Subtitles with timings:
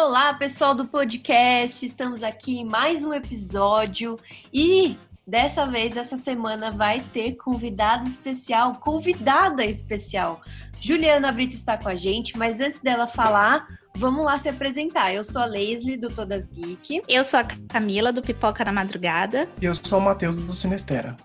[0.00, 1.84] Olá, pessoal do podcast.
[1.84, 4.16] Estamos aqui em mais um episódio
[4.54, 10.40] e dessa vez, essa semana, vai ter convidado especial, convidada especial.
[10.80, 13.66] Juliana Brito está com a gente, mas antes dela falar,
[13.96, 15.12] vamos lá se apresentar.
[15.12, 17.02] Eu sou a Leslie, do Todas Geek.
[17.08, 19.48] Eu sou a Camila, do Pipoca na Madrugada.
[19.60, 21.16] E eu sou o Matheus, do Sinestera.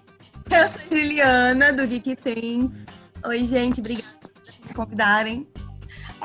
[0.50, 2.88] Eu sou a Juliana, do Geek Things.
[3.24, 4.32] Oi, gente, obrigada por
[4.68, 5.53] me convidarem.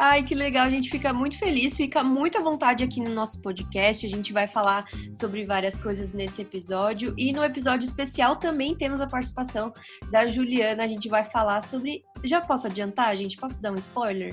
[0.00, 3.42] Ai, que legal, a gente fica muito feliz, fica muito à vontade aqui no nosso
[3.42, 4.06] podcast.
[4.06, 7.12] A gente vai falar sobre várias coisas nesse episódio.
[7.18, 9.72] E no episódio especial também temos a participação
[10.08, 10.84] da Juliana.
[10.84, 12.04] A gente vai falar sobre.
[12.22, 13.36] Já posso adiantar, gente?
[13.36, 14.32] Posso dar um spoiler?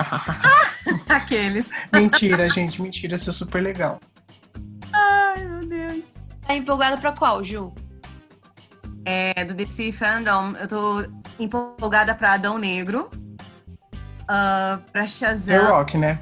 [1.08, 1.70] Aqueles.
[1.92, 3.14] mentira, gente, mentira.
[3.14, 4.00] Isso é super legal.
[4.92, 6.04] Ai, meu Deus.
[6.46, 7.72] Tá empolgada pra qual, Ju?
[9.04, 11.06] É, do DC Fandom, eu tô
[11.38, 13.10] empolgada pra Adão Negro.
[14.22, 15.60] Uh, pra Shazam.
[15.60, 16.18] The Rock, né?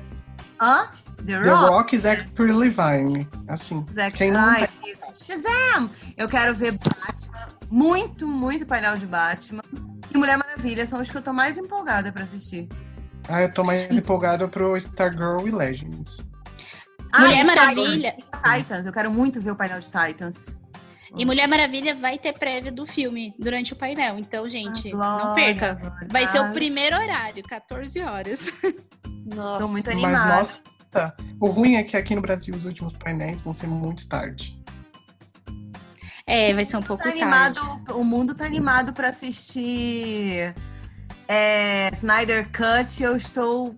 [0.61, 0.89] Hã?
[1.25, 1.45] The Rock?
[1.45, 3.29] The Rock e Zachary Levine.
[3.47, 3.87] Assim.
[4.33, 5.03] Não ai, tá- isso.
[5.25, 5.89] Shazam!
[6.17, 7.32] Eu quero ver Batman.
[7.77, 9.63] Muito, muito painel de Batman.
[10.15, 12.69] E Mulher Maravilha são os que eu tô mais empolgada pra assistir.
[13.27, 16.19] Ah, eu tô mais empolgado pro Stargirl e Legends.
[17.19, 18.15] Mulher e Maravilha.
[18.45, 18.85] Titans.
[18.85, 20.55] Eu quero muito ver o painel de Titans.
[21.17, 24.19] E Mulher Maravilha vai ter prévia do filme durante o painel.
[24.19, 25.73] Então, gente, Ah, não perca.
[25.75, 26.09] glória.
[26.11, 28.53] Vai ser Ah, o primeiro horário, 14 horas.
[29.35, 29.59] Nossa.
[29.65, 30.37] Tô muito Mas, animada.
[30.37, 30.61] nossa,
[31.41, 34.59] o ruim é que aqui no Brasil os últimos painéis vão ser muito tarde.
[36.33, 37.21] É, vai ser um pouco tá tarde.
[37.21, 37.61] animado,
[37.91, 40.55] o mundo tá animado pra assistir
[41.29, 43.03] é, Snyder Cut.
[43.03, 43.77] Eu estou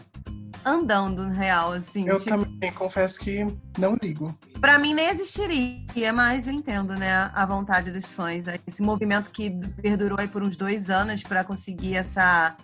[0.65, 2.09] andando, na real, assim.
[2.09, 3.45] Eu tipo, também confesso que
[3.77, 4.39] não ligo.
[4.61, 8.47] Pra mim nem existiria, mas eu entendo, né, a vontade dos fãs.
[8.65, 9.51] Esse movimento que
[9.83, 12.57] perdurou aí por uns dois anos pra conseguir essa,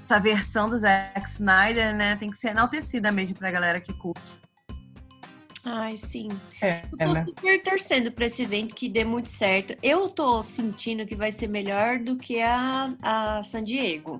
[0.00, 4.40] essa versão do Zack Snyder, né, tem que ser enaltecida mesmo pra galera que curte.
[5.64, 6.28] Ai, sim.
[6.60, 7.24] É, Eu tô né?
[7.24, 9.76] super torcendo pra esse evento que dê muito certo.
[9.82, 14.18] Eu tô sentindo que vai ser melhor do que a, a San Diego.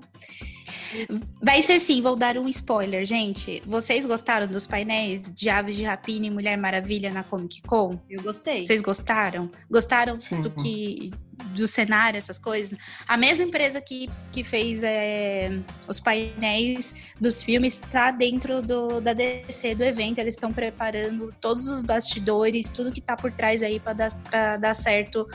[1.41, 3.61] Vai ser sim, vou dar um spoiler, gente.
[3.65, 7.99] Vocês gostaram dos painéis de Aves de Rapina e Mulher Maravilha na Comic Con?
[8.09, 8.65] Eu gostei.
[8.65, 9.49] Vocês gostaram?
[9.69, 10.41] Gostaram Sim.
[10.41, 11.11] do que
[11.55, 12.77] do cenário, essas coisas?
[13.07, 15.51] A mesma empresa que, que fez é,
[15.87, 20.19] os painéis dos filmes está dentro do, da DC do evento.
[20.19, 24.57] Eles estão preparando todos os bastidores, tudo que está por trás aí para dar, pra
[24.57, 25.27] dar certo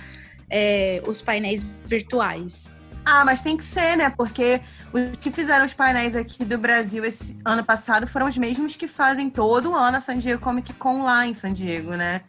[0.50, 2.72] é, os painéis virtuais.
[3.10, 4.10] Ah, mas tem que ser, né?
[4.10, 4.60] Porque
[4.92, 8.86] os que fizeram os painéis aqui do Brasil esse ano passado foram os mesmos que
[8.86, 12.20] fazem todo ano a San Diego Comic Con lá em San Diego, né?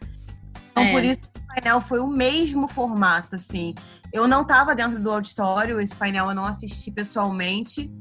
[0.70, 0.90] Então, É.
[0.90, 3.74] por isso o painel foi o mesmo formato, assim.
[4.10, 7.92] Eu não estava dentro do auditório, esse painel eu não assisti pessoalmente,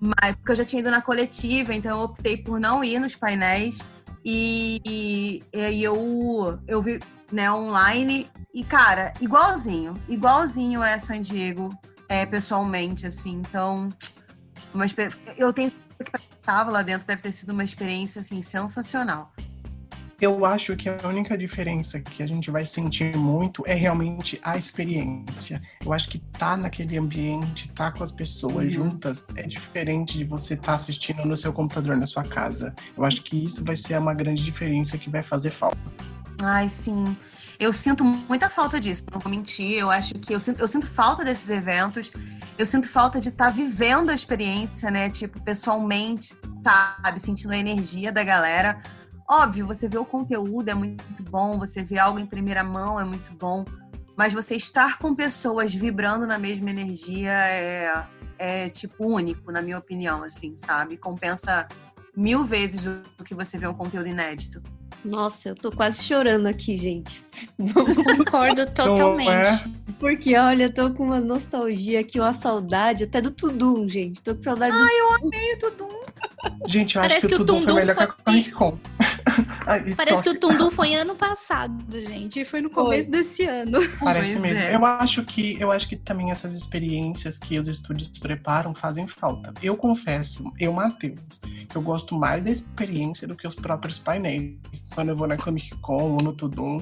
[0.00, 3.14] mas porque eu já tinha ido na coletiva, então eu optei por não ir nos
[3.14, 3.78] painéis.
[4.24, 6.98] E, e, e aí eu, eu vi
[7.30, 9.94] né, online e, cara, igualzinho.
[10.08, 11.72] Igualzinho é San Diego,
[12.08, 13.42] é, pessoalmente, assim.
[13.46, 13.92] Então,
[14.72, 14.84] uma,
[15.36, 19.32] eu tenho que estava lá dentro deve ter sido uma experiência, assim, sensacional.
[20.18, 24.56] Eu acho que a única diferença que a gente vai sentir muito é realmente a
[24.56, 25.60] experiência.
[25.84, 28.70] Eu acho que tá naquele ambiente, tá com as pessoas uhum.
[28.70, 32.74] juntas, é diferente de você estar tá assistindo no seu computador na sua casa.
[32.96, 35.76] Eu acho que isso vai ser uma grande diferença que vai fazer falta.
[36.42, 37.14] Ai, sim.
[37.58, 39.78] Eu sinto muita falta disso, não vou mentir.
[39.78, 42.10] Eu acho que eu sinto, eu sinto falta desses eventos.
[42.58, 45.10] Eu sinto falta de estar tá vivendo a experiência, né?
[45.10, 47.20] Tipo, pessoalmente, sabe?
[47.20, 48.80] Sentindo a energia da galera.
[49.28, 53.04] Óbvio, você vê o conteúdo é muito bom, você vê algo em primeira mão é
[53.04, 53.64] muito bom,
[54.16, 58.06] mas você estar com pessoas vibrando na mesma energia é,
[58.38, 60.96] é tipo único, na minha opinião, assim, sabe?
[60.96, 61.66] Compensa
[62.16, 64.62] mil vezes do que você vê um conteúdo inédito.
[65.06, 67.24] Nossa, eu tô quase chorando aqui, gente.
[68.18, 69.30] Concordo totalmente.
[69.30, 69.92] É?
[70.00, 74.20] Porque, olha, eu tô com uma nostalgia aqui, uma saudade até do Tudum, gente.
[74.20, 75.95] Tô com saudade Ai, do eu amei o Tudum.
[76.66, 78.06] Gente, eu Parece acho que, que o Tudum foi melhor foi...
[78.06, 78.78] que a Comic Con.
[79.66, 82.44] Ai, Parece que o Tundum foi ano passado, gente.
[82.44, 83.18] Foi no começo foi.
[83.18, 83.78] desse ano.
[83.98, 84.62] Parece mesmo.
[84.62, 84.74] É.
[84.74, 89.52] Eu acho que eu acho que também essas experiências que os estúdios preparam fazem falta.
[89.60, 94.54] Eu confesso, eu, Matheus, que eu gosto mais da experiência do que os próprios painéis.
[94.94, 96.80] Quando eu vou na Comic Con ou no Tudum.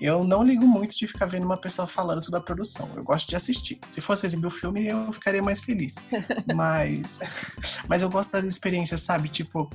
[0.00, 2.88] Eu não ligo muito de ficar vendo uma pessoa falando sobre a produção.
[2.96, 3.78] Eu gosto de assistir.
[3.90, 5.94] Se fosse exibir o filme, eu ficaria mais feliz.
[6.54, 7.20] mas,
[7.88, 9.28] mas eu gosto das experiências, sabe?
[9.28, 9.70] Tipo,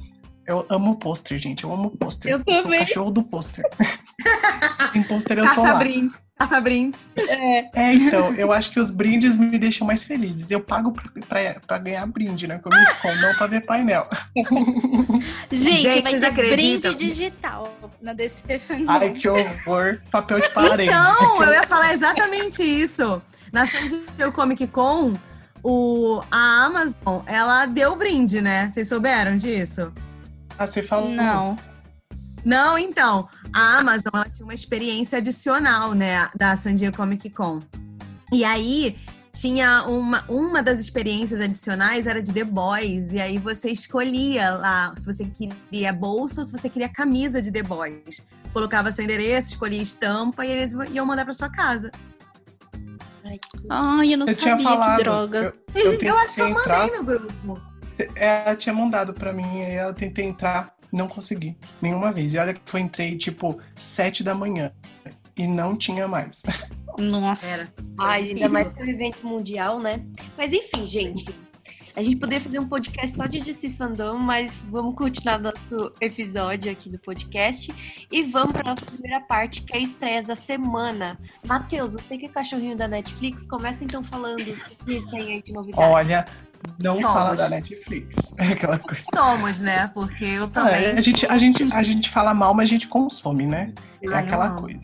[0.46, 1.64] eu amo pôster, gente.
[1.64, 2.32] Eu amo pôster.
[2.32, 3.64] Eu, eu sou o cachorro do pôster.
[4.92, 5.76] Tem pôster, eu Caça tô lá.
[5.76, 6.18] Brindes.
[6.40, 7.10] Caça brindes.
[7.18, 7.70] É.
[7.74, 7.94] é.
[7.94, 10.50] então, eu acho que os brindes me deixam mais felizes.
[10.50, 10.94] Eu pago
[11.28, 12.58] pra ganhar brinde, né?
[12.60, 12.90] Comigo,
[13.22, 14.08] não pra ver painel.
[15.52, 17.70] Gente, gente vai ter brinde digital
[18.02, 18.90] na DC Fandom.
[18.90, 20.00] Ai, que horror.
[20.10, 20.84] Papel de parede.
[20.84, 23.22] Então, eu ia falar exatamente isso.
[23.52, 25.16] Na San Diego Comic Con,
[25.62, 28.70] o, a Amazon, ela deu brinde, né?
[28.72, 29.92] Vocês souberam disso?
[30.58, 31.10] Ah, você falou?
[31.10, 31.58] Não.
[32.46, 33.28] Não, então.
[33.52, 37.62] A Amazon ela tinha uma experiência adicional, né, da San Diego Comic Con.
[38.32, 38.96] E aí
[39.34, 43.14] tinha uma, uma das experiências adicionais era de The Boys.
[43.14, 47.52] E aí você escolhia lá se você queria bolsa ou se você queria camisa de
[47.52, 48.28] The Boys.
[48.54, 51.90] Colocava seu endereço, escolhia estampa e eles iam mandar para sua casa.
[53.70, 55.54] Ai, eu não eu sabia, falado, que droga.
[55.76, 57.70] Eu, eu, eu acho que eu mandei no grupo
[58.16, 62.34] ela tinha mandado para mim e eu tentei entrar, não consegui nenhuma vez.
[62.34, 64.72] E olha que eu entrei tipo sete da manhã
[65.36, 66.44] e não tinha mais.
[67.00, 67.48] Nossa.
[67.48, 67.74] Era.
[68.00, 70.04] Ai, ainda mais que é um evento mundial, né?
[70.38, 71.26] Mas enfim, gente.
[71.96, 76.72] A gente poderia fazer um podcast só de DC Fandom, mas vamos continuar nosso episódio
[76.72, 77.74] aqui do podcast
[78.10, 81.20] e vamos para nossa primeira parte, que é a estreia da semana.
[81.46, 85.52] Matheus, você que é cachorrinho da Netflix, começa então falando o que tem aí de
[85.52, 85.84] novidade.
[85.84, 86.26] Olha,
[86.78, 87.12] não Somos.
[87.12, 88.36] fala da Netflix.
[88.40, 89.04] É aquela coisa.
[89.14, 89.90] Somos, né?
[89.94, 90.86] Porque eu também.
[90.86, 93.74] É, a, gente, a, gente, a gente fala mal, mas a gente consome, né?
[94.02, 94.80] É aquela coisa.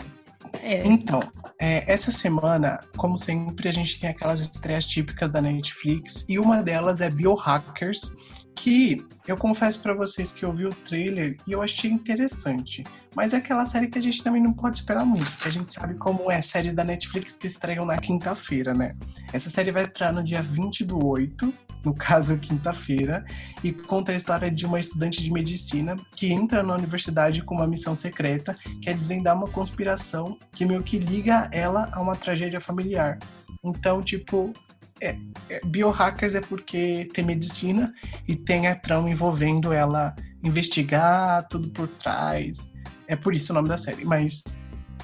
[0.61, 0.85] É.
[0.85, 1.19] Então,
[1.59, 6.61] é, essa semana, como sempre, a gente tem aquelas estreias típicas da Netflix e uma
[6.61, 8.15] delas é Biohackers,
[8.55, 12.83] que eu confesso para vocês que eu vi o trailer e eu achei interessante.
[13.13, 15.73] Mas é aquela série que a gente também não pode esperar muito, porque a gente
[15.73, 18.95] sabe como é séries da Netflix que estreiam na quinta-feira, né?
[19.31, 21.53] Essa série vai estrear no dia 20 do 8,
[21.85, 23.23] no caso, quinta-feira,
[23.63, 27.67] e conta a história de uma estudante de medicina que entra na universidade com uma
[27.67, 32.59] missão secreta, que é desvendar uma conspiração que meio que liga ela a uma tragédia
[32.59, 33.19] familiar.
[33.63, 34.51] Então, tipo,
[34.99, 35.15] é,
[35.49, 37.93] é, biohackers é porque tem medicina
[38.27, 42.71] e tem a trama envolvendo ela investigar tudo por trás.
[43.07, 44.05] É por isso o nome da série.
[44.05, 44.43] Mas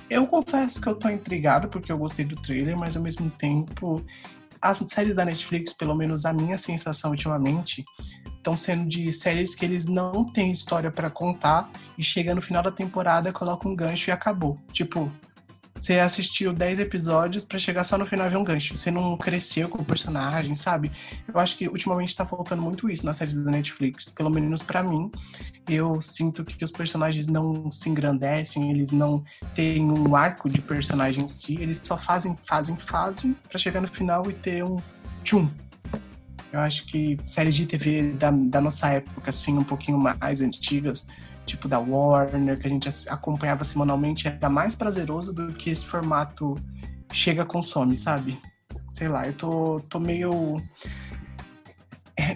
[0.09, 4.03] eu confesso que eu tô intrigado porque eu gostei do trailer, mas ao mesmo tempo
[4.61, 7.83] as séries da Netflix, pelo menos a minha sensação ultimamente,
[8.37, 12.61] estão sendo de séries que eles não têm história para contar e chega no final
[12.61, 14.59] da temporada, coloca um gancho e acabou.
[14.71, 15.11] Tipo,
[15.81, 18.77] você assistiu 10 episódios para chegar só no final ver um gancho.
[18.77, 20.91] Você não cresceu com o personagem, sabe?
[21.27, 24.07] Eu acho que ultimamente tá faltando muito isso nas séries da Netflix.
[24.07, 25.09] Pelo menos para mim.
[25.67, 29.23] Eu sinto que os personagens não se engrandecem, eles não
[29.55, 31.55] têm um arco de personagem em si.
[31.59, 34.77] Eles só fazem, fazem, fazem para chegar no final e ter um
[35.23, 35.49] tchum.
[36.53, 41.07] Eu acho que séries de TV da, da nossa época, assim, um pouquinho mais antigas,
[41.45, 46.55] tipo da Warner, que a gente acompanhava semanalmente, era mais prazeroso do que esse formato
[47.11, 48.39] chega consome, sabe?
[48.95, 50.61] Sei lá, eu tô, tô meio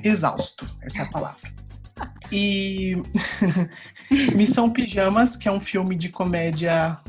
[0.04, 1.54] exausto, essa é a palavra.
[2.32, 2.96] E
[4.36, 7.00] Missão Pijamas, que é um filme de comédia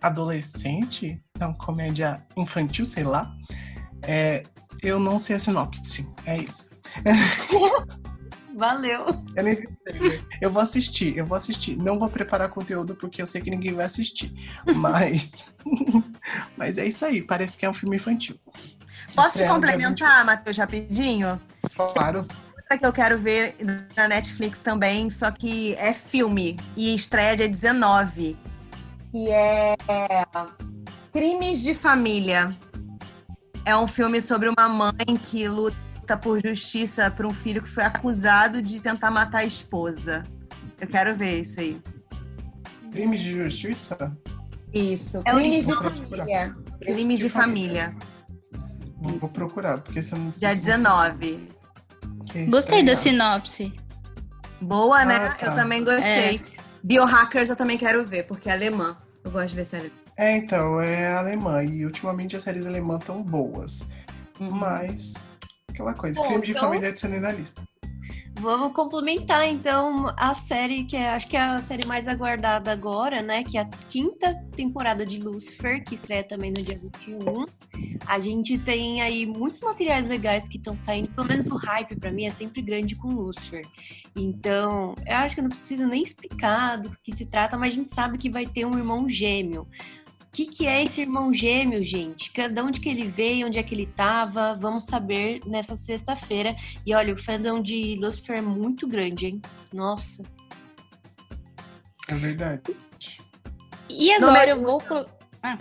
[0.00, 3.32] adolescente, não, comédia infantil, sei lá.
[4.02, 4.42] É,
[4.82, 6.70] eu não sei a sinopse, é isso.
[8.56, 9.06] Valeu.
[9.36, 9.64] Eu, nem...
[10.40, 11.76] eu vou assistir, eu vou assistir.
[11.76, 14.32] Não vou preparar conteúdo porque eu sei que ninguém vai assistir.
[14.76, 15.46] Mas.
[16.56, 18.36] Mas é isso aí, parece que é um filme infantil.
[19.14, 21.40] Posso te complementar, Matheus, rapidinho?
[21.74, 22.26] Claro.
[22.56, 23.56] Outra que eu quero ver
[23.96, 28.36] na Netflix também, só que é filme e estreia dia 19.
[29.10, 29.74] Que é
[31.12, 32.56] Crimes de Família.
[33.64, 35.48] É um filme sobre uma mãe que
[36.10, 40.24] luta por justiça por um filho que foi acusado de tentar matar a esposa.
[40.80, 41.80] Eu quero ver isso aí.
[42.90, 44.16] Crimes de justiça?
[44.72, 46.56] Isso, é crimes de família.
[46.80, 47.94] Crimes de, de família.
[49.00, 51.48] Vou, vou, procurar, porque você não Dia 19.
[52.48, 53.72] Gostei da sinopse.
[54.60, 55.16] Boa, né?
[55.16, 55.46] Ah, tá.
[55.46, 56.36] Eu também gostei.
[56.36, 56.60] É.
[56.82, 58.96] Biohackers eu também quero ver, porque é alemã.
[59.24, 59.92] Eu gosto de ver série.
[60.16, 61.62] É, então, é alemã.
[61.64, 63.88] E ultimamente as séries alemãs estão boas.
[64.38, 64.50] Uhum.
[64.50, 65.14] Mas,
[65.70, 66.62] aquela coisa, Bom, crime de então...
[66.62, 67.62] família adicionei na lista.
[68.40, 73.20] Vamos complementar então a série que é, acho que é a série mais aguardada agora,
[73.20, 73.44] né?
[73.44, 77.44] Que é a quinta temporada de Lucifer, que estreia também no dia 21.
[78.06, 82.10] A gente tem aí muitos materiais legais que estão saindo, pelo menos o hype para
[82.10, 83.62] mim é sempre grande com Lucifer.
[84.16, 87.76] Então, eu acho que eu não preciso nem explicar do que se trata, mas a
[87.76, 89.68] gente sabe que vai ter um irmão gêmeo.
[90.30, 92.32] O que, que é esse irmão gêmeo, gente?
[92.32, 94.54] De onde que ele veio, onde é que ele estava?
[94.54, 96.54] Vamos saber nessa sexta-feira.
[96.86, 99.42] E olha, o fandom de Lucifer é muito grande, hein?
[99.72, 100.22] Nossa.
[102.06, 102.76] É verdade.
[103.90, 104.80] E agora eu vou...
[105.42, 105.58] Ah.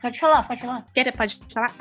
[0.00, 0.86] Pode falar, pode falar.
[0.94, 1.74] Quer, pode falar.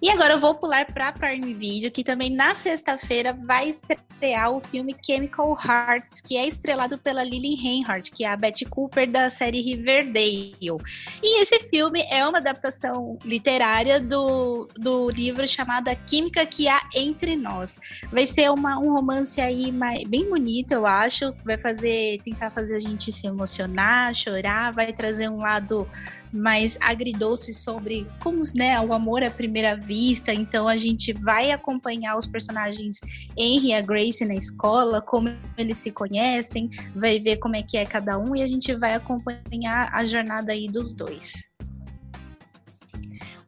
[0.00, 4.62] E agora eu vou pular para Prime Video, que também na sexta-feira vai estrear o
[4.62, 9.28] filme Chemical Hearts, que é estrelado pela Lily Reinhardt, que é a Betty Cooper da
[9.28, 10.78] série Riverdale.
[11.22, 16.80] E esse filme é uma adaptação literária do, do livro chamado A Química que há
[16.94, 17.78] entre nós.
[18.10, 21.34] Vai ser uma, um romance aí mais, bem bonito, eu acho.
[21.44, 25.86] Vai fazer tentar fazer a gente se emocionar, chorar, vai trazer um lado
[26.32, 30.32] mais agridoce sobre como né, o amor à primeira vista.
[30.32, 33.00] Então a gente vai acompanhar os personagens
[33.36, 37.76] Henry e a Grace na escola, como eles se conhecem, vai ver como é que
[37.76, 41.48] é cada um e a gente vai acompanhar a jornada aí dos dois.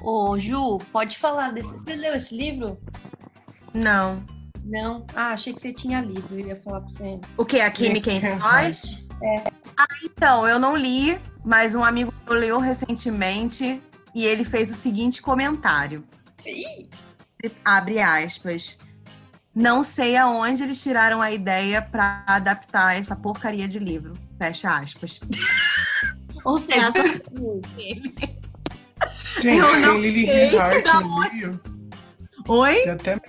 [0.03, 1.71] Ô, Ju, pode falar desse.
[1.79, 2.77] Você leu esse livro?
[3.73, 4.23] Não.
[4.65, 5.07] Não?
[5.15, 6.27] Ah, achei que você tinha lido.
[6.33, 7.21] Eu ia falar com você.
[7.37, 7.61] O que?
[7.61, 9.07] A Química entre nós?
[9.23, 9.45] É.
[9.77, 13.83] Ah, então, eu não li, mas um amigo meu leu recentemente
[14.15, 16.05] e ele fez o seguinte comentário.
[16.47, 16.89] Ih.
[17.65, 18.79] Abre aspas.
[19.55, 24.15] Não sei aonde eles tiraram a ideia para adaptar essa porcaria de livro.
[24.39, 25.21] Fecha aspas.
[26.45, 26.93] Ou seja,
[29.41, 31.61] Gente, tem Lily Reinhardt no meio.
[32.49, 32.89] Oi?
[32.89, 33.21] Até...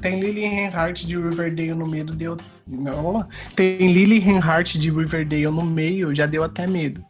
[0.00, 2.36] Tem Lily Reinhardt de Riverdale no meio, deu.
[2.66, 3.26] Não.
[3.54, 7.04] Tem Lily Reinhardt de Riverdale no meio, já deu até medo.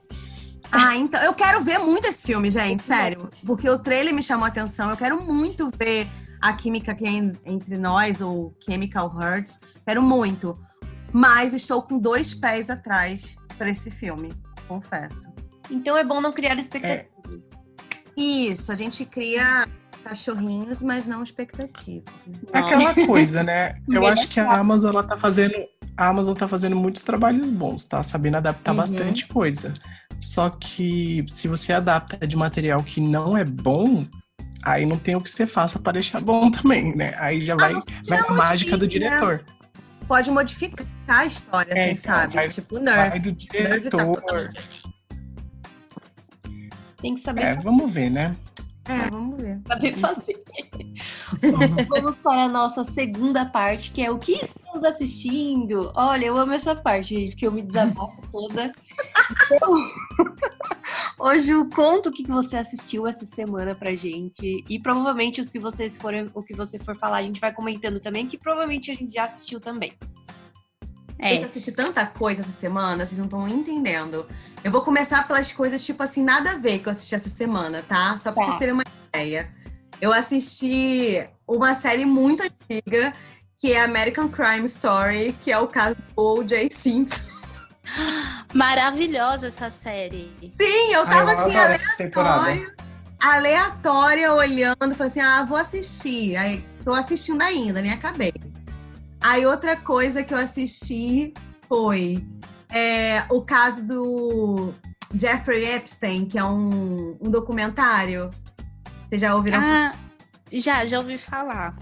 [0.72, 1.22] Ah, então.
[1.22, 3.30] Eu quero ver muito esse filme, gente, sério.
[3.44, 4.90] Porque o trailer me chamou a atenção.
[4.90, 6.06] Eu quero muito ver
[6.40, 9.60] a química que é entre nós, ou Chemical Hearts.
[9.84, 10.58] Quero muito.
[11.12, 14.32] Mas estou com dois pés atrás para esse filme,
[14.68, 15.28] confesso.
[15.70, 17.50] Então é bom não criar expectativas.
[18.16, 18.20] É.
[18.20, 19.66] Isso, a gente cria
[20.02, 22.12] cachorrinhos, mas não expectativas.
[22.52, 23.76] Aquela coisa, né?
[23.88, 25.54] Eu acho que a Amazon ela tá fazendo.
[25.96, 28.78] A Amazon tá fazendo muitos trabalhos bons, tá sabendo adaptar uhum.
[28.78, 29.74] bastante coisa.
[30.20, 34.06] Só que se você adapta de material que não é bom,
[34.62, 37.14] aí não tem o que você faça para deixar bom também, né?
[37.18, 39.44] Aí já vai, ah, vai a mágica do diretor.
[40.06, 42.34] Pode modificar a história, é, quem então, sabe?
[42.34, 43.10] Vai, tipo, Nerf.
[43.10, 44.22] Vai do diretor.
[44.22, 44.50] Tá
[47.00, 47.42] tem que saber.
[47.42, 48.36] É, vamos ver, né?
[48.86, 49.60] É, vamos ver.
[49.66, 50.42] Saber fazer.
[51.88, 55.90] vamos para a nossa segunda parte, que é o que estamos assistindo.
[55.94, 58.72] Olha, eu amo essa parte, gente, porque eu me desabafo toda.
[59.52, 59.72] Então,
[61.18, 64.64] hoje eu conto o que você assistiu essa semana pra gente.
[64.68, 68.00] E provavelmente os que vocês forem, o que você for falar, a gente vai comentando
[68.00, 69.92] também, que provavelmente a gente já assistiu também.
[71.18, 71.38] É.
[71.38, 74.26] Eu assisti tanta coisa essa semana, vocês não estão entendendo.
[74.64, 77.84] Eu vou começar pelas coisas, tipo assim, nada a ver que eu assisti essa semana,
[77.87, 78.16] tá?
[78.16, 78.46] Só pra tá.
[78.46, 79.52] vocês terem uma ideia.
[80.00, 83.12] Eu assisti uma série muito antiga,
[83.61, 86.71] que é American Crime Story, que é o caso do O.J.
[86.73, 87.29] Simpson.
[88.55, 90.35] Maravilhosa essa série.
[90.49, 92.75] Sim, eu tava Ai, eu assim, aleatória,
[93.23, 96.37] aleatória, olhando, falei assim, ah, vou assistir.
[96.37, 98.33] Aí, tô assistindo ainda, nem acabei.
[99.21, 101.35] Aí outra coisa que eu assisti
[101.69, 102.26] foi
[102.71, 104.73] é, o caso do
[105.14, 108.31] Jeffrey Epstein, que é um, um documentário.
[109.07, 109.61] Vocês já ouviram?
[109.61, 109.93] Ah,
[110.50, 111.76] já, já ouvi falar.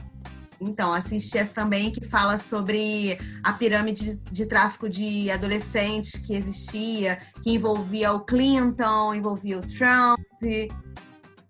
[0.61, 7.19] Então, assisti essa também que fala sobre a pirâmide de, tráfico de adolescentes que existia,
[7.43, 10.19] que envolvia o Clinton, envolvia o Trump,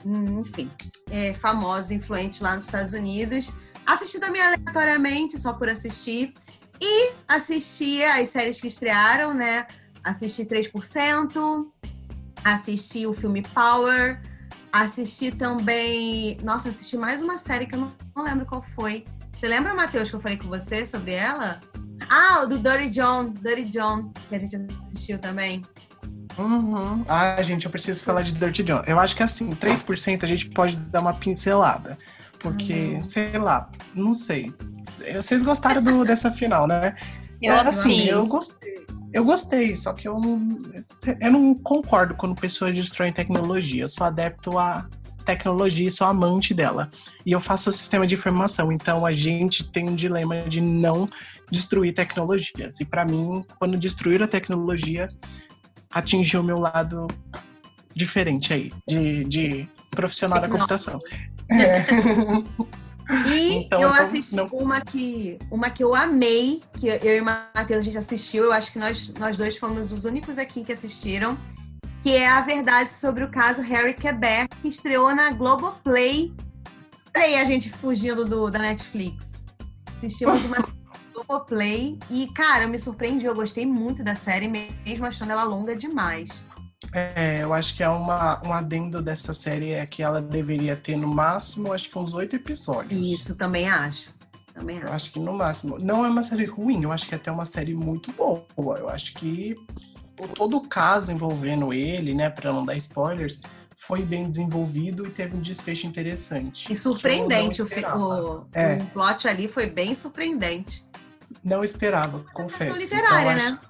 [0.05, 0.71] hum, enfim,
[1.11, 1.35] é,
[1.91, 3.51] influentes lá nos Estados Unidos.
[3.87, 6.35] Assisti também aleatoriamente, só por assistir.
[6.81, 9.67] E assisti as séries que estrearam, né?
[10.05, 11.67] Assisti 3%,
[12.45, 14.21] assisti o filme Power,
[14.73, 16.39] assisti também.
[16.43, 19.05] Nossa, assisti mais uma série que eu não, não lembro qual foi.
[19.39, 21.61] Você lembra, Matheus, que eu falei com você sobre ela?
[22.11, 25.65] Ah, o do Dirty John, Dirty John, que a gente assistiu também.
[26.37, 27.05] Uhum.
[27.09, 28.83] Ah, gente, eu preciso falar de Dirty John.
[28.87, 31.97] Eu acho que assim, 3% a gente pode dar uma pincelada.
[32.39, 33.05] Porque, uhum.
[33.05, 34.55] sei lá, não sei.
[35.15, 36.97] Vocês gostaram do, dessa final, né?
[37.43, 38.87] Eu, é, assim, eu gostei.
[39.13, 40.63] Eu gostei, só que eu não,
[41.21, 43.85] eu não concordo quando pessoas destroem tecnologia.
[43.85, 44.87] Eu sou adepto a
[45.25, 46.91] tecnologia e sou amante dela.
[47.25, 51.09] E eu faço o sistema de informação, então a gente tem um dilema de não
[51.51, 52.81] destruir tecnologias.
[52.81, 55.09] E para mim, quando destruir a tecnologia,
[55.91, 57.07] atingiu o meu lado
[57.95, 60.99] diferente aí, de, de profissional da computação.
[61.51, 61.83] É.
[63.27, 64.47] E então, eu então, assisti não...
[64.47, 68.53] uma, que, uma que eu amei, que eu e o Matheus a gente assistiu, eu
[68.53, 71.37] acho que nós, nós dois fomos os únicos aqui que assistiram,
[72.03, 76.33] que é a verdade sobre o caso Harry Quebec, que estreou na Globoplay.
[77.15, 79.33] Olha aí a gente fugindo do, da Netflix.
[79.97, 80.59] Assistimos uma
[81.13, 85.75] Globoplay e, cara, eu me surpreendi, eu gostei muito da série, mesmo achando ela longa
[85.75, 86.47] demais.
[86.93, 90.97] É, eu acho que é uma, um adendo dessa série é que ela deveria ter
[90.97, 93.07] no máximo, acho que uns oito episódios.
[93.07, 94.15] Isso, também acho.
[94.55, 94.87] Também acho.
[94.87, 95.79] Eu acho que no máximo.
[95.79, 98.47] Não é uma série ruim, eu acho que é até uma série muito boa.
[98.79, 99.57] Eu acho que
[100.35, 103.41] todo o caso envolvendo ele, né, para não dar spoilers,
[103.77, 106.73] foi bem desenvolvido e teve um desfecho interessante.
[106.73, 107.63] E surpreendente.
[107.63, 108.77] O, o, é.
[108.77, 110.87] o plot ali foi bem surpreendente.
[111.45, 112.81] Não esperava, confesso.
[112.81, 113.61] literária, então, né?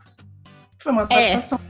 [0.78, 1.60] Foi uma adaptação.
[1.62, 1.67] É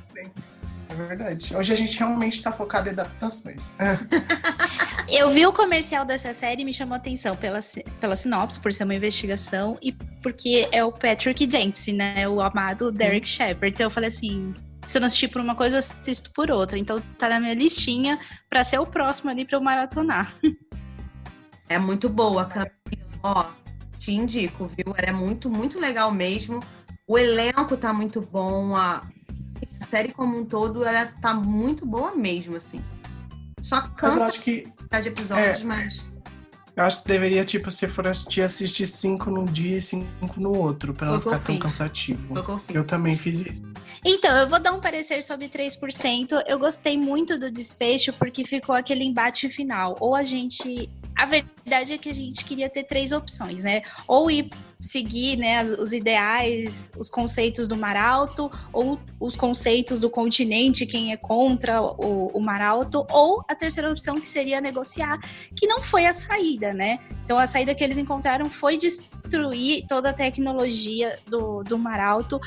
[1.07, 1.57] verdade.
[1.57, 3.77] Hoje a gente realmente está focado em adaptações.
[5.11, 7.61] Eu vi o comercial dessa série e me chamou a atenção pela,
[7.99, 12.29] pela sinopse, por ser uma investigação, e porque é o Patrick Dempsey, né?
[12.29, 13.27] O amado Derek hum.
[13.27, 13.75] Shepard.
[13.75, 14.55] Então eu falei assim.
[14.87, 16.79] Se eu não assistir por uma coisa, eu assisto por outra.
[16.79, 20.35] Então tá na minha listinha para ser o próximo ali para eu maratonar.
[21.69, 22.73] É muito boa, Camila.
[23.23, 23.45] Ó,
[23.99, 24.95] te indico, viu?
[24.97, 26.61] Ela é muito, muito legal mesmo.
[27.07, 29.03] O elenco tá muito bom, a,
[29.91, 32.83] série como um todo, ela tá muito boa mesmo, assim.
[33.61, 34.67] Só cansa acho que,
[35.03, 36.09] de episódios, é, mas.
[36.77, 40.57] Eu acho que deveria, tipo, se for assistir, assistir cinco num dia e cinco no
[40.57, 42.39] outro, pra não ficar tão cansativo.
[42.39, 43.65] Eu, eu também fiz isso.
[44.05, 46.45] Então, eu vou dar um parecer sobre 3%.
[46.47, 49.97] Eu gostei muito do desfecho porque ficou aquele embate final.
[49.99, 50.89] Ou a gente.
[51.19, 53.83] A verdade é que a gente queria ter três opções, né?
[54.07, 54.49] Ou ir
[54.81, 61.13] seguir né, os ideais, os conceitos do Mar Alto, ou os conceitos do continente, quem
[61.13, 65.19] é contra o, o Mar Alto, ou a terceira opção que seria negociar,
[65.57, 67.01] que não foi a saída, né?
[67.25, 72.39] Então a saída que eles encontraram foi destruir toda a tecnologia do, do Mar Alto.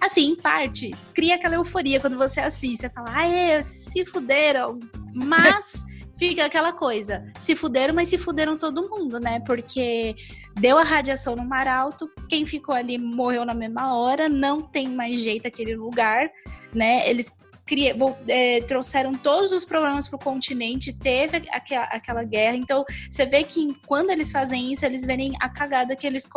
[0.00, 4.78] Assim, em parte, cria aquela euforia quando você assiste, você fala, ah, se fuderam,
[5.12, 5.84] mas
[6.20, 7.24] fica aquela coisa.
[7.40, 9.40] Se fuderam, mas se fuderam todo mundo, né?
[9.40, 10.14] Porque
[10.54, 14.86] deu a radiação no mar alto, quem ficou ali morreu na mesma hora, não tem
[14.86, 16.30] mais jeito aquele lugar,
[16.74, 17.08] né?
[17.08, 17.96] Eles cria,
[18.28, 22.56] é, trouxeram todos os problemas para o continente, teve aqua, aquela guerra.
[22.56, 26.28] Então, você vê que quando eles fazem isso, eles veem a cagada que eles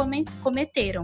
[0.42, 1.04] cometeram.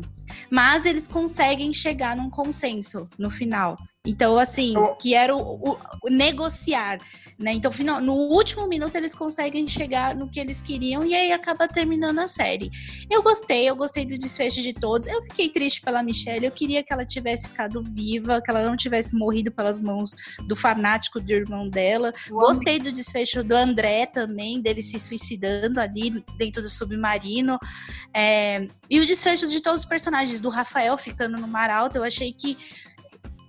[0.50, 3.76] Mas eles conseguem chegar num consenso no final.
[4.07, 6.99] Então, assim, que era o, o, o negociar,
[7.38, 7.51] né?
[7.51, 11.67] Então, final, no último minuto eles conseguem chegar no que eles queriam e aí acaba
[11.67, 12.71] terminando a série.
[13.09, 15.05] Eu gostei, eu gostei do desfecho de todos.
[15.05, 18.77] Eu fiquei triste pela Michelle, eu queria que ela tivesse ficado viva, que ela não
[18.77, 20.15] tivesse morrido pelas mãos
[20.47, 22.13] do fanático do irmão dela.
[22.29, 27.59] Gostei do desfecho do André também, dele se suicidando ali dentro do submarino.
[28.13, 28.65] É...
[28.89, 32.31] E o desfecho de todos os personagens, do Rafael ficando no mar alto, eu achei
[32.31, 32.57] que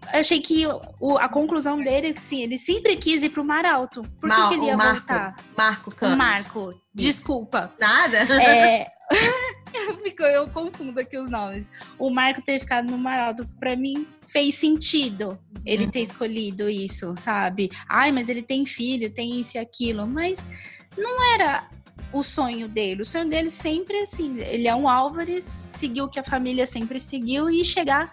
[0.06, 0.64] achei que
[0.98, 4.02] o, a conclusão dele, sim, ele sempre quis ir pro Mar Alto.
[4.20, 5.36] Por Mal, que, ele ia Marco, voltar?
[5.56, 6.14] Marco Campos.
[6.14, 6.70] O Marco.
[6.70, 6.80] Isso.
[6.94, 7.72] Desculpa.
[7.78, 8.18] Nada?
[8.18, 8.86] É.
[10.20, 11.70] eu, confundo aqui os nomes.
[11.98, 16.04] O Marco ter ficado no Mar Alto, pra mim, fez sentido ele ter uhum.
[16.04, 17.70] escolhido isso, sabe?
[17.88, 20.06] Ai, mas ele tem filho, tem isso e aquilo.
[20.06, 20.48] Mas
[20.96, 21.68] não era
[22.12, 23.02] o sonho dele.
[23.02, 26.98] O sonho dele sempre assim, ele é um Álvares, seguiu o que a família sempre
[26.98, 28.12] seguiu e chegar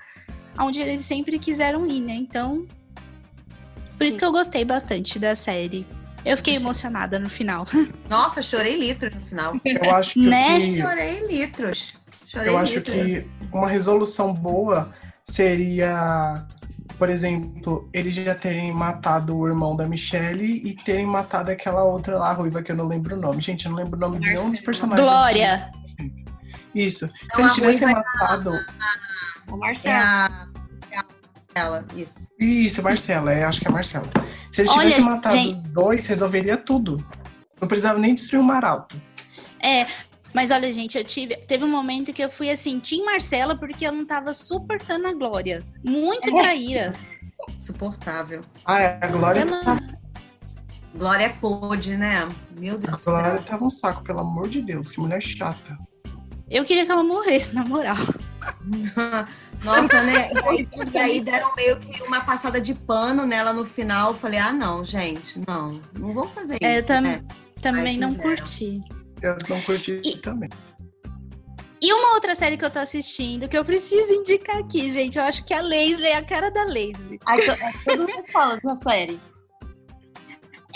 [0.59, 2.13] onde eles sempre quiseram ir, né?
[2.13, 2.65] Então,
[3.97, 5.85] por isso que eu gostei bastante da série.
[6.25, 7.65] Eu fiquei emocionada no final.
[8.09, 9.53] Nossa, chorei litros no final.
[9.63, 10.59] Eu acho que, né?
[10.59, 11.93] que chorei litros.
[12.25, 12.73] Chorei eu litros.
[12.73, 14.93] acho que uma resolução boa
[15.23, 16.45] seria
[16.97, 22.17] por exemplo, eles já terem matado o irmão da Michelle e terem matado aquela outra
[22.17, 23.39] lá, ruiva, que eu não lembro o nome.
[23.39, 25.07] Gente, eu não lembro o nome de nenhum dos personagens.
[25.07, 25.71] Glória!
[26.73, 27.07] Isso.
[27.07, 28.51] Se Não, eles a tivessem ruiva matado.
[29.51, 29.95] O É Marcelo.
[29.95, 29.97] a...
[29.97, 30.36] é a-
[31.57, 32.27] ela, isso.
[32.39, 34.07] Isso, Marcela, é, acho que é Marcela.
[34.51, 37.05] Se eles Olha, tivessem matado gente- os dois, resolveria tudo.
[37.59, 38.99] Não precisava nem destruir o Maralto.
[39.61, 39.85] É,
[40.33, 41.35] mas olha, gente, eu tive.
[41.35, 45.13] Teve um momento que eu fui assim, Tim Marcela, porque eu não tava suportando a
[45.13, 45.63] Glória.
[45.83, 46.93] Muito traíra.
[47.55, 48.41] Insuportável.
[48.65, 49.97] Ah, é, a Glória, não-
[50.95, 52.27] Glória pôde, né?
[52.59, 53.13] Meu Deus a do céu.
[53.13, 55.77] Glória tava um saco, pelo amor de Deus, que mulher chata.
[56.49, 57.97] Eu queria que ela morresse, na moral.
[59.63, 60.29] Nossa, né?
[60.93, 64.09] E aí, deram meio que uma passada de pano nela no final.
[64.09, 65.81] Eu falei, ah, não, gente, não.
[65.97, 66.87] Não vou fazer É, eu isso.
[66.87, 67.23] tam- né?
[67.61, 68.29] Também não fizeram.
[68.35, 68.81] curti.
[69.21, 70.49] Eu não curti E- também.
[71.81, 75.17] E uma outra série que eu tô assistindo, que eu preciso indicar aqui, gente.
[75.17, 77.19] Eu acho que a Leslie é a cara da Leslie.
[77.25, 79.19] Ai, to- todo mundo fala dessa série.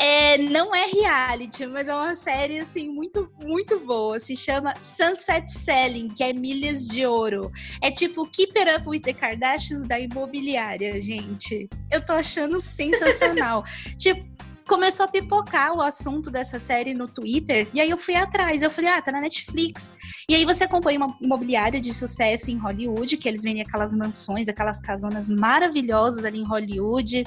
[0.04, 4.18] É, não é reality, mas é uma série, assim, muito, muito boa.
[4.20, 7.52] Se chama Sunset Selling, que é milhas de ouro.
[7.80, 11.70] É tipo Keep Up with the Kardashians da imobiliária, gente.
[11.92, 13.64] Eu tô achando sensacional.
[13.96, 14.26] tipo,
[14.68, 18.64] começou a pipocar o assunto dessa série no Twitter, e aí eu fui atrás.
[18.64, 19.92] Eu falei, ah, tá na Netflix.
[20.28, 24.48] E aí você acompanha uma imobiliária de sucesso em Hollywood, que eles vendem aquelas mansões,
[24.48, 27.24] aquelas casonas maravilhosas ali em Hollywood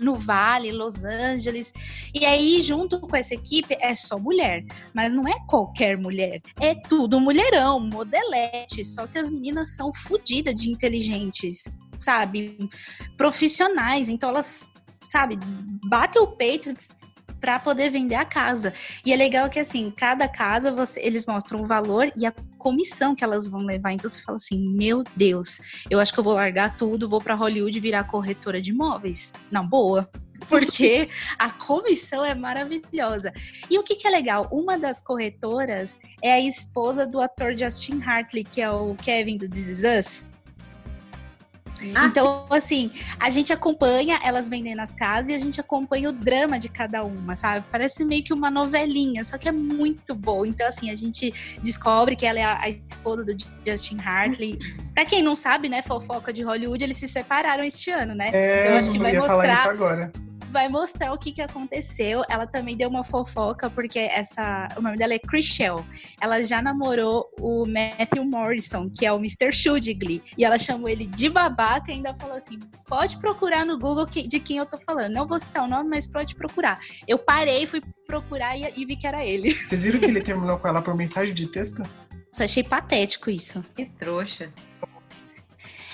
[0.00, 1.72] no Vale, Los Angeles.
[2.14, 4.64] E aí, junto com essa equipe, é só mulher.
[4.94, 6.40] Mas não é qualquer mulher.
[6.58, 8.84] É tudo mulherão, modelete.
[8.84, 11.62] Só que as meninas são fodidas de inteligentes,
[12.00, 12.56] sabe?
[13.16, 14.08] Profissionais.
[14.08, 14.70] Então elas,
[15.08, 15.38] sabe,
[15.88, 16.74] batem o peito
[17.40, 18.72] para poder vender a casa.
[19.04, 23.14] E é legal que assim, cada casa você, eles mostram o valor e a comissão
[23.14, 23.92] que elas vão levar.
[23.92, 27.34] Então você fala assim: "Meu Deus, eu acho que eu vou largar tudo, vou para
[27.34, 29.32] Hollywood virar corretora de imóveis".
[29.50, 30.08] Na boa.
[30.48, 33.32] Porque a comissão é maravilhosa.
[33.68, 34.48] E o que, que é legal?
[34.50, 39.48] Uma das corretoras é a esposa do ator Justin Hartley, que é o Kevin do
[39.48, 40.29] This Is Us.
[41.94, 46.12] Ah, então, assim, a gente acompanha elas vendendo as casas e a gente acompanha o
[46.12, 47.64] drama de cada uma, sabe?
[47.70, 50.46] Parece meio que uma novelinha, só que é muito boa.
[50.46, 53.34] Então, assim, a gente descobre que ela é a, a esposa do
[53.66, 54.58] Justin Hartley.
[54.94, 58.30] Pra quem não sabe, né, fofoca de Hollywood, eles se separaram este ano, né?
[58.32, 60.12] É, eu acho que vai mostrar- isso agora.
[60.50, 62.22] Vai mostrar o que, que aconteceu.
[62.28, 64.68] Ela também deu uma fofoca, porque essa.
[64.76, 65.82] O nome dela é Chriselle.
[66.20, 69.52] Ela já namorou o Matthew Morrison, que é o Mr.
[69.52, 70.22] Shudigli.
[70.36, 74.26] E ela chamou ele de babaca e ainda falou assim: pode procurar no Google que-
[74.26, 75.12] de quem eu tô falando.
[75.14, 76.78] Não vou citar o nome, mas pode procurar.
[77.06, 79.50] Eu parei, fui procurar e, e vi que era ele.
[79.54, 81.78] Vocês viram que ele terminou com ela por mensagem de texto?
[81.78, 83.62] Nossa, achei patético isso.
[83.74, 84.52] Que trouxa.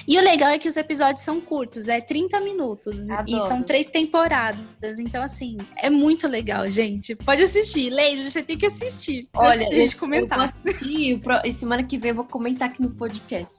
[0.08, 3.08] E o legal é que os episódios são curtos, é 30 minutos.
[3.08, 3.40] E Adoro.
[3.40, 4.98] são três temporadas.
[5.00, 7.16] Então, assim, é muito legal, gente.
[7.16, 7.90] Pode assistir.
[7.90, 9.28] Leila, você tem que assistir.
[9.34, 10.54] Olha, gente eu- comentar.
[10.64, 13.58] Eu assistir, e semana que vem eu vou comentar aqui no podcast.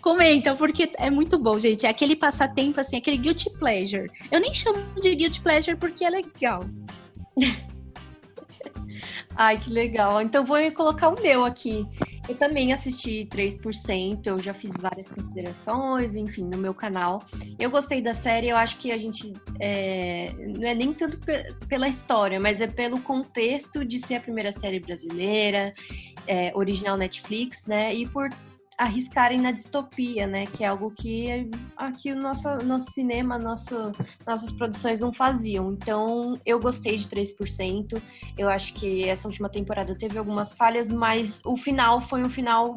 [0.00, 1.84] Comenta, porque é muito bom, gente.
[1.84, 4.10] É aquele passatempo, assim, aquele guilty pleasure.
[4.30, 6.64] Eu nem chamo de guilty pleasure porque é legal.
[9.36, 10.20] Ai, que legal.
[10.22, 11.86] Então vou colocar o meu aqui.
[12.28, 17.24] Eu também assisti 3%, eu já fiz várias considerações, enfim, no meu canal.
[17.58, 21.54] Eu gostei da série, eu acho que a gente é, não é nem tanto pe-
[21.68, 25.72] pela história, mas é pelo contexto de ser a primeira série brasileira,
[26.26, 27.94] é, original Netflix, né?
[27.94, 28.28] E por
[28.78, 30.46] arriscarem na distopia, né?
[30.46, 33.90] Que é algo que aqui o nosso, nosso cinema, nosso,
[34.24, 35.72] nossas produções não faziam.
[35.72, 38.00] Então, eu gostei de 3%.
[38.38, 42.76] Eu acho que essa última temporada teve algumas falhas, mas o final foi um final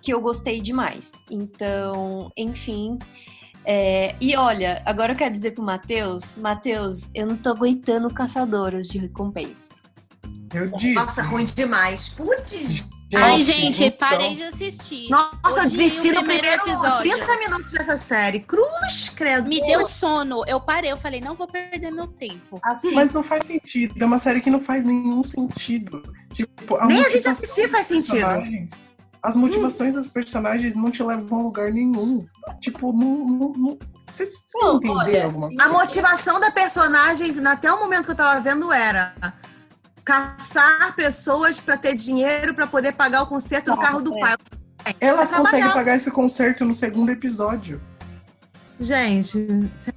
[0.00, 1.12] que eu gostei demais.
[1.28, 2.96] Então, enfim.
[3.64, 8.86] é, e olha, agora eu quero dizer pro Matheus, Matheus, eu não tô aguentando caçadoras
[8.86, 9.68] de recompensa.
[10.54, 10.94] Eu disse.
[10.94, 12.08] Nossa, ruim demais.
[12.10, 12.86] Putz.
[13.24, 15.08] Ai, gente, então- parei de assistir.
[15.10, 17.10] Nossa, eu desisti o no primeiro primeiro episódio.
[17.16, 18.40] 30 minutos dessa série.
[18.40, 19.48] Cruz, credo.
[19.48, 20.42] Me deu sono.
[20.46, 22.60] Eu parei, eu falei, não vou perder meu tempo.
[22.62, 23.94] Assim, Mas não faz sentido.
[24.00, 26.02] É uma série que não faz nenhum sentido.
[26.32, 28.26] Tipo, Nem a gente assistir faz sentido.
[29.22, 32.26] As motivações dos personagens não te levam a lugar nenhum.
[32.60, 33.24] Tipo, não.
[33.26, 33.78] não, não...
[34.12, 35.68] Vocês Não, entenderam olha, alguma A coisa?
[35.72, 39.14] motivação da personagem, até o momento que eu tava vendo, era
[40.06, 44.20] caçar pessoas para ter dinheiro para poder pagar o conserto do carro do é.
[44.20, 44.36] pai.
[45.00, 47.80] Elas conseguem pagar esse conserto no segundo episódio.
[48.78, 49.48] Gente,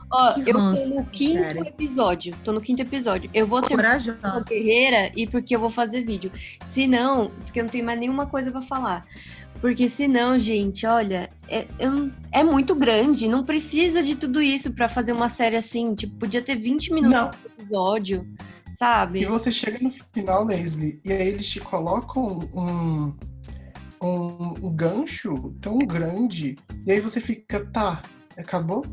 [0.10, 1.60] ó, eu tô no quinto série.
[1.60, 2.36] episódio.
[2.44, 3.30] Tô no quinto episódio.
[3.34, 6.32] Eu vou terminar a guerreira e porque eu vou fazer vídeo.
[6.66, 9.06] Se não, porque eu não tenho mais nenhuma coisa para falar.
[9.62, 11.68] Porque senão, gente, olha, é,
[12.32, 15.94] é, muito grande, não precisa de tudo isso para fazer uma série assim.
[15.94, 18.26] Tipo, podia ter 20 minutos no episódio,
[18.80, 19.20] sabe?
[19.20, 23.14] E você chega no final, Leslie, e aí eles te colocam um,
[24.02, 28.02] um, um gancho tão grande, e aí você fica, tá,
[28.38, 28.86] acabou?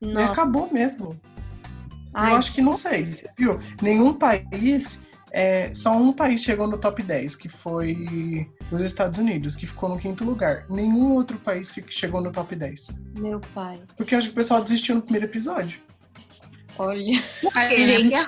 [0.00, 0.20] Não.
[0.20, 1.20] E acabou mesmo.
[2.14, 3.02] Ai, eu acho que não sei,
[3.36, 3.58] viu?
[3.82, 9.56] Nenhum país é, só um país chegou no top 10, que foi os Estados Unidos,
[9.56, 10.64] que ficou no quinto lugar.
[10.70, 12.86] Nenhum outro país chegou no top 10.
[13.18, 13.80] Meu pai.
[13.96, 15.80] Porque eu acho que o pessoal desistiu no primeiro episódio.
[16.78, 17.24] Olha.
[17.54, 18.18] Ai, gente.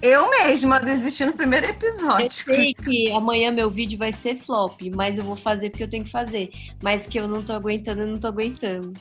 [0.00, 2.26] eu mesma desisti no primeiro episódio.
[2.26, 5.90] Eu sei que amanhã meu vídeo vai ser flop, mas eu vou fazer porque eu
[5.90, 6.50] tenho que fazer.
[6.82, 8.92] Mas que eu não tô aguentando, eu não tô aguentando.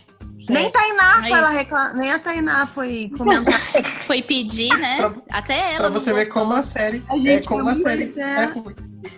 [0.50, 1.94] Nem Tainá foi ela reclam...
[1.94, 3.60] nem a Tainá foi comentar.
[4.06, 4.98] foi pedir, né?
[4.98, 5.90] pra, Até ela.
[5.90, 7.04] Pra você ver como a série.
[7.10, 8.12] A gente é como a série.
[8.20, 8.44] É.
[8.44, 8.52] É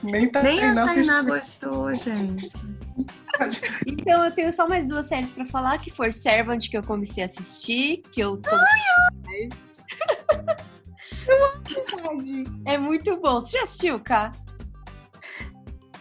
[0.02, 2.48] nem, tá, nem a Tainá gostou, gente.
[3.88, 7.24] então eu tenho só mais duas séries pra falar, que for Servant, que eu comecei
[7.24, 8.50] a assistir, que eu tô.
[12.66, 13.42] é muito bom.
[13.42, 14.32] Você já assistiu, Ká?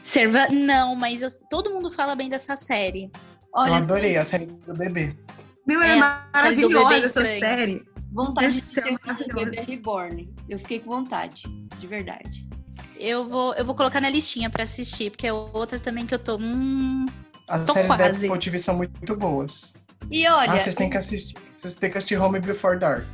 [0.02, 0.48] Serva...
[0.48, 1.28] Não, mas eu...
[1.48, 3.10] todo mundo fala bem dessa série.
[3.54, 5.14] Olha, eu adorei a série do bebê.
[5.66, 7.84] Meu, é, é maravilhosa essa série.
[8.12, 10.34] Vontade de ter o bebê reborn.
[10.48, 11.42] Eu fiquei com vontade,
[11.78, 12.46] de verdade.
[12.98, 16.18] Eu vou, eu vou colocar na listinha para assistir, porque é outra também que eu
[16.18, 16.36] tô.
[16.36, 17.06] Hum,
[17.48, 18.28] As tô séries quase.
[18.28, 19.74] da Apple TV são muito boas.
[20.10, 20.52] E olha.
[20.52, 21.34] Ah, vocês têm que assistir.
[21.56, 23.06] Vocês têm que assistir Home Before Dark.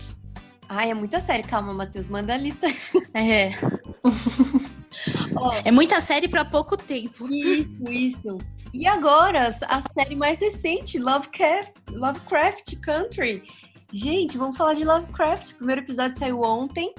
[0.69, 1.43] Ai, é muita série.
[1.43, 2.67] Calma, Matheus, manda a lista.
[3.15, 3.51] É.
[5.37, 7.27] oh, é muita série para pouco tempo.
[7.33, 8.39] Isso, isso.
[8.75, 13.43] E agora, a série mais recente, Lovecraft, Lovecraft Country.
[13.93, 15.53] Gente, vamos falar de Lovecraft.
[15.53, 16.93] O primeiro episódio saiu ontem.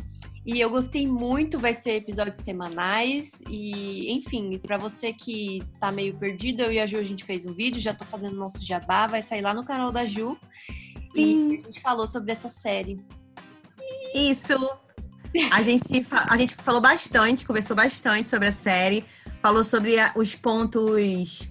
[0.45, 3.43] E eu gostei muito, vai ser episódios semanais.
[3.47, 7.45] E, enfim, para você que tá meio perdido, eu e a Ju, a gente fez
[7.45, 10.35] um vídeo, já tô fazendo nosso jabá, vai sair lá no canal da Ju.
[11.13, 11.49] Sim.
[11.49, 12.99] E a gente falou sobre essa série.
[14.13, 14.69] Isso!
[15.51, 19.05] A gente, a gente falou bastante, conversou bastante sobre a série,
[19.41, 21.47] falou sobre os pontos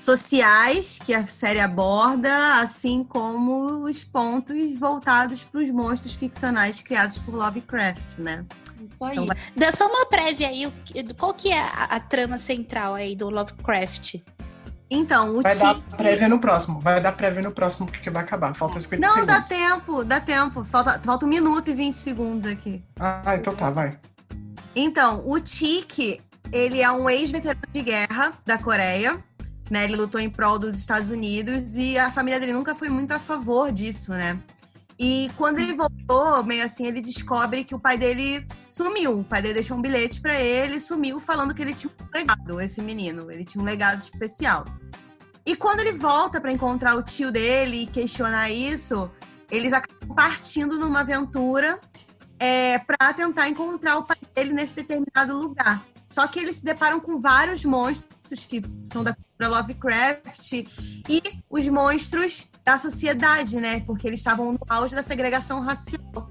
[0.00, 7.18] sociais que a série aborda, assim como os pontos voltados para os monstros ficcionais criados
[7.18, 8.44] por Lovecraft, né?
[8.80, 9.12] Isso aí.
[9.12, 9.36] Então, vai...
[9.56, 10.72] Dá só uma prévia aí,
[11.18, 14.16] qual que é a, a, trama central aí do Lovecraft?
[14.90, 18.54] Então, o Vai dar prévia no próximo, vai dar prévia no próximo porque vai acabar,
[18.54, 19.34] falta 50 Não, segundos.
[19.34, 22.82] Não, dá tempo, dá tempo, falta, falta um minuto e 20 segundos aqui.
[22.98, 23.98] Ah, então tá, vai.
[24.74, 26.20] Então, o Tiki,
[26.50, 29.22] ele é um ex-veterano de guerra da Coreia,
[29.70, 29.84] né?
[29.84, 33.18] Ele lutou em prol dos Estados Unidos e a família dele nunca foi muito a
[33.18, 34.38] favor disso, né?
[34.98, 39.20] E quando ele voltou, meio assim, ele descobre que o pai dele sumiu.
[39.20, 42.60] O pai dele deixou um bilhete para ele, sumiu falando que ele tinha um legado,
[42.60, 44.64] esse menino, ele tinha um legado especial.
[45.46, 49.08] E quando ele volta para encontrar o tio dele e questionar isso,
[49.50, 51.80] eles acabam partindo numa aventura
[52.38, 55.84] é, para tentar encontrar o pai dele nesse determinado lugar.
[56.08, 61.68] Só que eles se deparam com vários monstros que são da cultura Lovecraft e os
[61.68, 63.80] monstros da sociedade, né?
[63.80, 66.30] Porque eles estavam no auge da segregação racial.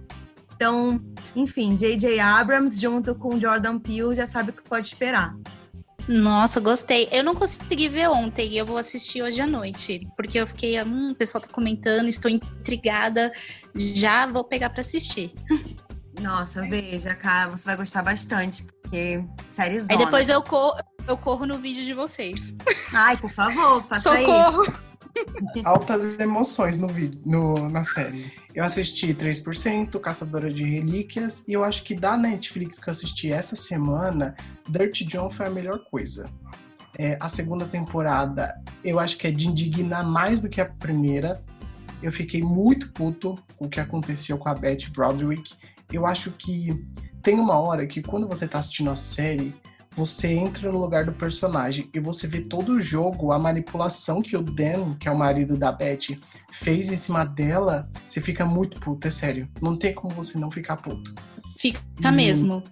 [0.55, 1.01] Então,
[1.35, 2.19] enfim, J.J.
[2.19, 5.35] Abrams junto com Jordan Peele já sabe o que pode esperar.
[6.07, 7.09] Nossa, gostei.
[7.11, 11.11] Eu não consegui ver ontem, eu vou assistir hoje à noite, porque eu fiquei, hum,
[11.11, 13.31] o pessoal tá comentando, estou intrigada,
[13.75, 15.33] já vou pegar para assistir.
[16.21, 21.45] Nossa, veja, cara, você vai gostar bastante, porque série Aí depois eu corro, eu corro
[21.45, 22.55] no vídeo de vocês.
[22.93, 24.63] Ai, por favor, faça Socorro.
[24.63, 24.86] isso.
[25.63, 28.31] Altas emoções no vídeo, no, na série.
[28.53, 33.31] Eu assisti 3%, Caçadora de Relíquias, e eu acho que da Netflix que eu assisti
[33.31, 34.35] essa semana,
[34.67, 36.25] Dirt John foi a melhor coisa.
[36.97, 41.39] É, a segunda temporada, eu acho que é de indignar mais do que a primeira.
[42.01, 45.53] Eu fiquei muito puto com o que aconteceu com a Beth Broderick
[45.91, 46.69] eu acho que
[47.21, 49.55] tem uma hora que quando você tá assistindo a série,
[49.97, 54.37] você entra no lugar do personagem e você vê todo o jogo, a manipulação que
[54.37, 56.19] o Dan, que é o marido da Beth,
[56.51, 59.49] fez em cima dela, você fica muito puto, é sério.
[59.59, 61.15] Não tem como você não ficar puto.
[61.57, 62.11] Fica e...
[62.11, 62.63] mesmo.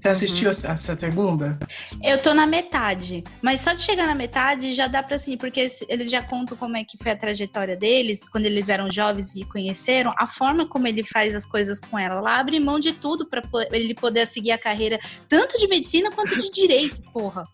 [0.00, 0.50] Você assistiu uhum.
[0.50, 1.58] essa segunda?
[2.02, 5.70] Eu tô na metade, mas só de chegar na metade já dá pra assim, porque
[5.88, 9.44] eles já contam como é que foi a trajetória deles, quando eles eram jovens e
[9.44, 12.16] conheceram, a forma como ele faz as coisas com ela.
[12.16, 16.36] Ela abre mão de tudo para ele poder seguir a carreira, tanto de medicina quanto
[16.36, 17.44] de direito, porra.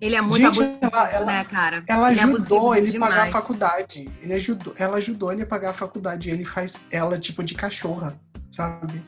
[0.00, 1.82] Ele é muito Gente, abusivo, ela, ela, né, cara?
[1.88, 4.08] Ela ele é ajudou é ele a pagar a faculdade.
[4.22, 6.30] Ele ajudou, ela ajudou ele a pagar a faculdade.
[6.30, 8.14] Ele faz ela tipo de cachorra,
[8.50, 9.02] sabe?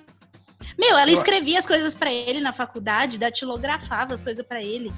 [0.78, 4.92] Meu, ela escrevia as coisas para ele na faculdade, datilografava as coisas para ele.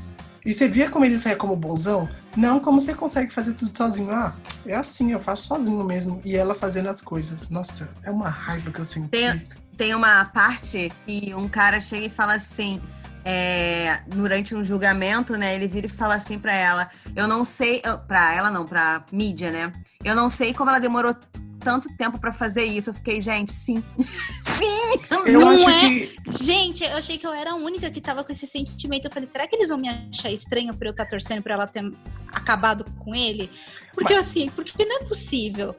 [0.45, 2.09] E você via como ele saia como bonzão?
[2.37, 4.11] Não, como você consegue fazer tudo sozinho.
[4.11, 4.35] Ah,
[4.67, 6.21] é assim, eu faço sozinho mesmo.
[6.25, 7.51] E ela fazendo as coisas.
[7.51, 9.09] Nossa, é uma raiva que eu senti.
[9.09, 12.81] Tem, tem uma parte que um cara chega e fala assim.
[13.23, 15.55] É, durante um julgamento, né?
[15.55, 19.51] Ele vira e fala assim para ela: Eu não sei, para ela não, para mídia,
[19.51, 19.71] né?
[20.03, 21.15] Eu não sei como ela demorou
[21.61, 22.91] tanto tempo para fazer isso.
[22.91, 23.83] Eu fiquei, gente, sim.
[23.99, 25.01] sim!
[25.27, 25.89] Eu não é.
[25.89, 26.15] Que...
[26.43, 29.05] Gente, eu achei que eu era a única que tava com esse sentimento.
[29.05, 31.55] Eu falei, será que eles vão me achar estranho por eu estar tá torcendo pra
[31.55, 31.93] ela ter
[32.33, 33.51] acabado com ele?
[33.95, 34.29] Porque Mas...
[34.29, 35.77] assim, porque não é possível.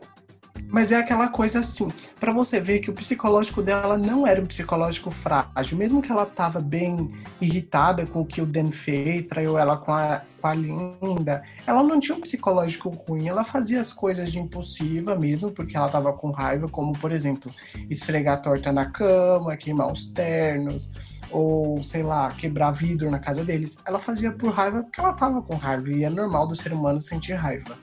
[0.69, 4.45] Mas é aquela coisa assim, para você ver que o psicológico dela não era um
[4.45, 9.57] psicológico frágil, mesmo que ela tava bem irritada com o que o Dan fez, traiu
[9.57, 13.91] ela com a, com a Linda, ela não tinha um psicológico ruim, ela fazia as
[13.91, 17.51] coisas de impulsiva mesmo, porque ela tava com raiva, como por exemplo,
[17.89, 20.91] esfregar a torta na cama, queimar os ternos,
[21.31, 23.77] ou sei lá, quebrar vidro na casa deles.
[23.85, 27.01] Ela fazia por raiva porque ela tava com raiva, e é normal do ser humano
[27.01, 27.77] sentir raiva.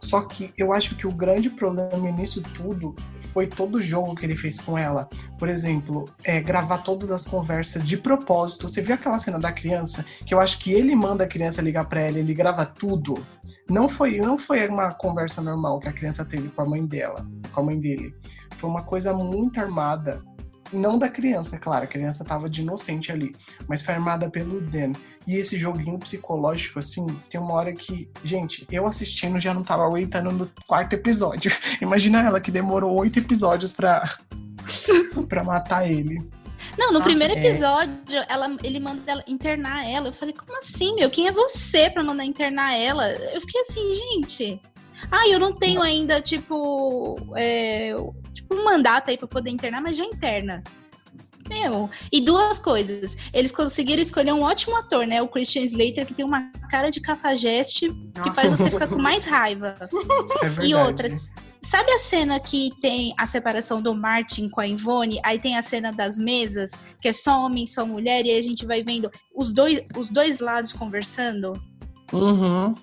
[0.00, 2.94] Só que eu acho que o grande problema nisso tudo
[3.32, 5.08] foi todo o jogo que ele fez com ela.
[5.38, 8.68] Por exemplo, é, gravar todas as conversas de propósito.
[8.68, 10.04] Você viu aquela cena da criança?
[10.24, 13.14] Que eu acho que ele manda a criança ligar para ela, ele grava tudo.
[13.68, 17.26] Não foi, não foi uma conversa normal que a criança teve com a mãe dela,
[17.52, 18.14] com a mãe dele.
[18.56, 20.22] Foi uma coisa muito armada.
[20.72, 23.34] Não da criança, claro, a criança tava de inocente ali,
[23.66, 24.92] mas foi armada pelo Dan.
[25.28, 29.84] E esse joguinho psicológico, assim, tem uma hora que, gente, eu assistindo já não tava
[29.84, 31.52] aguentando no quarto episódio.
[31.82, 34.16] Imagina ela que demorou oito episódios pra,
[35.28, 36.16] pra matar ele.
[36.78, 37.46] Não, no Nossa, primeiro é.
[37.46, 38.26] episódio, é...
[38.26, 40.08] ela, ele manda ela internar ela.
[40.08, 41.10] Eu falei, como assim, meu?
[41.10, 43.10] Quem é você pra mandar internar ela?
[43.10, 44.62] Eu fiquei assim, gente.
[45.10, 47.94] Ah, eu não tenho ainda, tipo, é,
[48.32, 50.64] tipo um mandato aí pra poder internar, mas já interna.
[51.48, 53.16] Meu, e duas coisas.
[53.32, 55.22] Eles conseguiram escolher um ótimo ator, né?
[55.22, 59.24] O Christian Slater, que tem uma cara de cafajeste que faz você ficar com mais
[59.24, 59.74] raiva.
[60.60, 61.08] É e outra,
[61.62, 65.20] sabe a cena que tem a separação do Martin com a Ivone?
[65.24, 68.42] Aí tem a cena das mesas, que é só homem, só mulher, e aí a
[68.42, 71.52] gente vai vendo os dois, os dois lados conversando.
[72.12, 72.74] Uhum.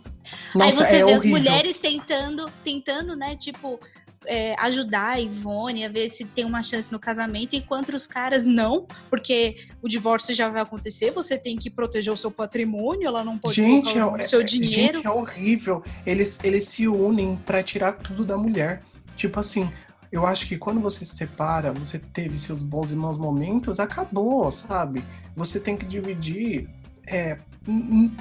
[0.53, 1.17] Nossa, aí você é vê horrível.
[1.17, 3.79] as mulheres tentando, tentando, né, tipo,
[4.27, 8.43] é, ajudar a Ivone a ver se tem uma chance no casamento, enquanto os caras
[8.43, 13.23] não, porque o divórcio já vai acontecer, você tem que proteger o seu patrimônio, ela
[13.23, 14.97] não pode gente, colocar o seu é, dinheiro.
[14.97, 15.83] Gente, é horrível.
[16.05, 18.81] Eles, eles se unem para tirar tudo da mulher.
[19.15, 19.69] Tipo assim,
[20.11, 24.49] eu acho que quando você se separa, você teve seus bons e maus momentos, acabou,
[24.51, 25.03] sabe?
[25.35, 26.69] Você tem que dividir
[27.07, 27.37] é,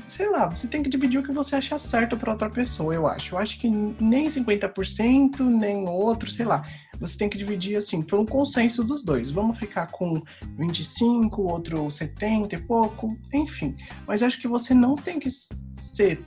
[0.09, 3.07] sei lá, você tem que dividir o que você acha certo para outra pessoa, eu
[3.07, 3.35] acho.
[3.35, 6.65] Eu acho que nem 50%, nem outro, sei lá.
[6.99, 9.31] Você tem que dividir assim, por um consenso dos dois.
[9.31, 10.23] Vamos ficar com
[10.59, 13.77] 25, outro 70 e pouco, enfim.
[14.07, 16.25] Mas acho que você não tem que ser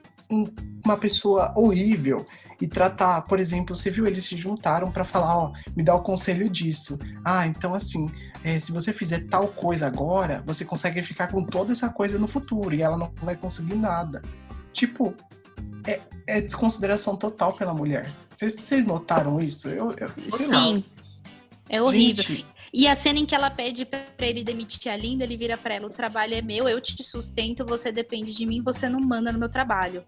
[0.85, 2.25] uma pessoa horrível
[2.59, 6.01] e tratar, por exemplo, você viu, eles se juntaram para falar, ó, me dá o
[6.01, 6.97] conselho disso.
[7.23, 8.09] Ah, então assim,
[8.43, 12.27] é, se você fizer tal coisa agora, você consegue ficar com toda essa coisa no
[12.27, 14.21] futuro e ela não vai conseguir nada.
[14.73, 15.13] Tipo,
[15.85, 18.11] é, é desconsideração total pela mulher.
[18.35, 19.69] Vocês notaram isso?
[19.69, 20.83] Eu, eu Sim.
[21.69, 22.23] É horrível.
[22.23, 25.57] Gente, e a cena em que ela pede para ele demitir a Linda, ele vira
[25.57, 28.99] para ela: o trabalho é meu, eu te sustento, você depende de mim, você não
[28.99, 30.03] manda no meu trabalho.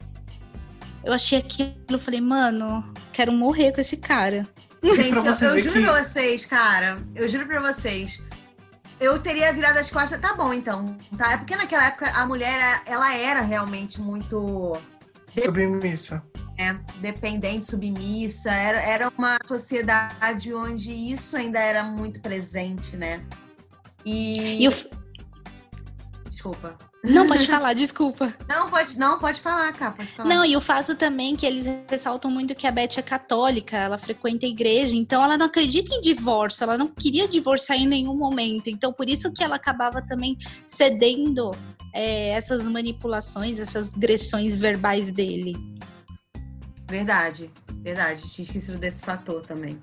[1.04, 2.84] Eu achei aquilo, eu falei, mano,
[3.14, 4.48] quero morrer com esse cara.
[4.84, 5.82] Gente, eu, eu juro que...
[5.82, 8.22] pra vocês, cara, eu juro pra vocês.
[9.00, 11.34] Eu teria virado as costas, tá bom então, tá?
[11.34, 14.74] É porque naquela época a mulher, ela era realmente muito...
[15.42, 16.22] Submissa.
[16.58, 18.52] É, dependente, submissa.
[18.52, 23.22] Era, era uma sociedade onde isso ainda era muito presente, né?
[24.06, 24.66] E...
[24.66, 24.74] e o...
[26.40, 26.78] Desculpa.
[27.04, 28.34] Não, pode falar, desculpa.
[28.48, 30.30] Não, pode, não, pode falar, cara, pode falar.
[30.30, 33.98] Não, e o fato também que eles ressaltam muito que a Beth é católica, ela
[33.98, 38.16] frequenta a igreja, então ela não acredita em divórcio, ela não queria divorciar em nenhum
[38.16, 38.70] momento.
[38.70, 41.52] Então, por isso que ela acabava também cedendo
[41.94, 45.58] é, essas manipulações, essas agressões verbais dele.
[46.90, 47.52] Verdade,
[47.82, 48.22] verdade.
[48.30, 49.78] Tinha esquecido desse fator também.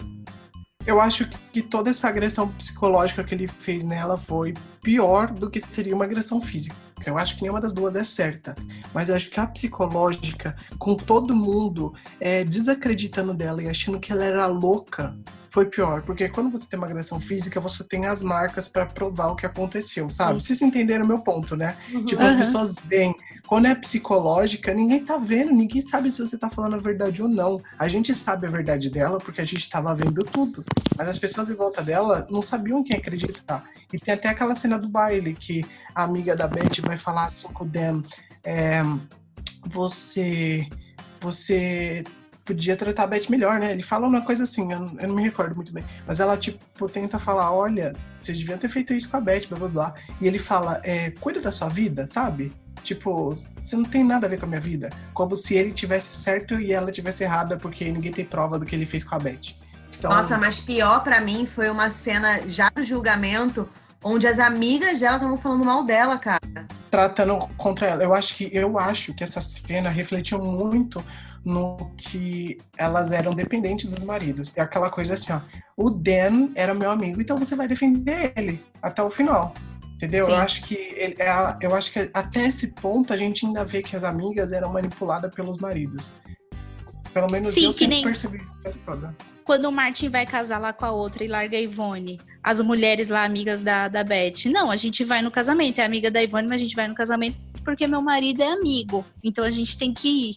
[0.87, 5.61] Eu acho que toda essa agressão psicológica que ele fez nela foi pior do que
[5.61, 6.77] seria uma agressão física.
[7.11, 8.55] Eu acho que nenhuma das duas é certa.
[8.93, 14.13] Mas eu acho que a psicológica, com todo mundo é, desacreditando dela e achando que
[14.13, 15.17] ela era louca,
[15.57, 19.29] foi pior, porque quando você tem uma agressão física, você tem as marcas para provar
[19.29, 20.43] o que aconteceu, sabe?
[20.43, 21.79] Vocês entenderam o meu ponto, né?
[21.91, 22.05] Uhum.
[22.05, 23.15] Tipo, as pessoas veem.
[23.47, 27.29] Quando é psicológica, ninguém tá vendo, ninguém sabe se você tá falando a verdade ou
[27.29, 27.59] não.
[27.79, 30.63] A gente sabe a verdade dela porque a gente tava vendo tudo.
[30.95, 33.65] Mas as pessoas em volta dela não sabiam quem acreditar.
[33.91, 37.49] E tem até aquela cena do baile que a amiga da Beth vai falar assim
[37.49, 38.03] com o Dan.
[38.45, 38.83] É,
[39.65, 40.69] você.
[41.21, 42.05] Você
[42.45, 43.73] podia tratar a Beth melhor, né?
[43.73, 45.85] Ele fala uma coisa assim, eu não, eu não, me recordo muito bem.
[46.07, 49.59] Mas ela, tipo, tenta falar: olha, vocês deviam ter feito isso com a Beth, blá
[49.59, 49.95] blá blá.
[50.21, 52.53] E ele fala: é, cuida da sua vida, sabe?
[52.83, 54.91] Tipo, você não tem nada a ver com a minha vida.
[55.13, 58.77] Como se ele tivesse certo e ela tivesse errada, porque ninguém tem prova do que
[58.77, 59.57] ele fez com a Beth.
[59.99, 60.11] Então...
[60.11, 63.69] Nossa, mas pior para mim foi uma cena já do julgamento
[64.03, 66.41] onde as amigas dela estavam falando mal dela, cara.
[66.91, 68.03] Tratando contra ela.
[68.03, 71.05] Eu acho que eu acho que essa cena refletiu muito
[71.45, 74.57] no que elas eram dependentes dos maridos.
[74.57, 75.41] É aquela coisa assim, ó.
[75.77, 79.55] O Dan era meu amigo, então você vai defender ele até o final.
[79.95, 80.25] Entendeu?
[80.25, 80.33] Sim.
[80.33, 83.81] Eu acho que ele, é eu acho que até esse ponto a gente ainda vê
[83.81, 86.13] que as amigas eram manipuladas pelos maridos.
[87.17, 88.05] Pelo menos Sim, eu sempre nem...
[88.05, 89.17] percebi isso toda.
[89.43, 93.09] Quando o Martin vai casar lá com a outra e larga a Ivone, as mulheres
[93.09, 96.47] lá, amigas da, da Beth, não, a gente vai no casamento, é amiga da Ivone,
[96.47, 99.03] mas a gente vai no casamento porque meu marido é amigo.
[99.25, 100.37] Então a gente tem que ir.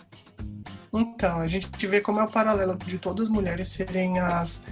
[0.94, 4.64] Então, a gente vê como é o paralelo de todas as mulheres serem as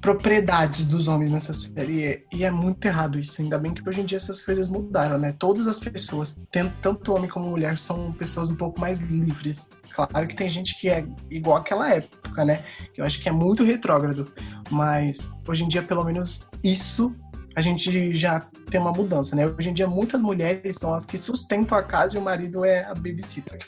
[0.00, 2.24] propriedades dos homens nessa série.
[2.32, 3.42] E é muito errado isso.
[3.42, 5.32] Ainda bem que hoje em dia essas coisas mudaram, né?
[5.38, 6.42] Todas as pessoas,
[6.80, 9.70] tanto homem como mulher, são pessoas um pouco mais livres.
[9.90, 12.64] Claro que tem gente que é igual àquela época, né?
[12.96, 14.32] Eu acho que é muito retrógrado.
[14.70, 17.14] Mas hoje em dia, pelo menos, isso
[17.54, 18.40] a gente já
[18.70, 19.46] tem uma mudança, né?
[19.46, 22.84] Hoje em dia, muitas mulheres são as que sustentam a casa e o marido é
[22.84, 23.58] a babysitter.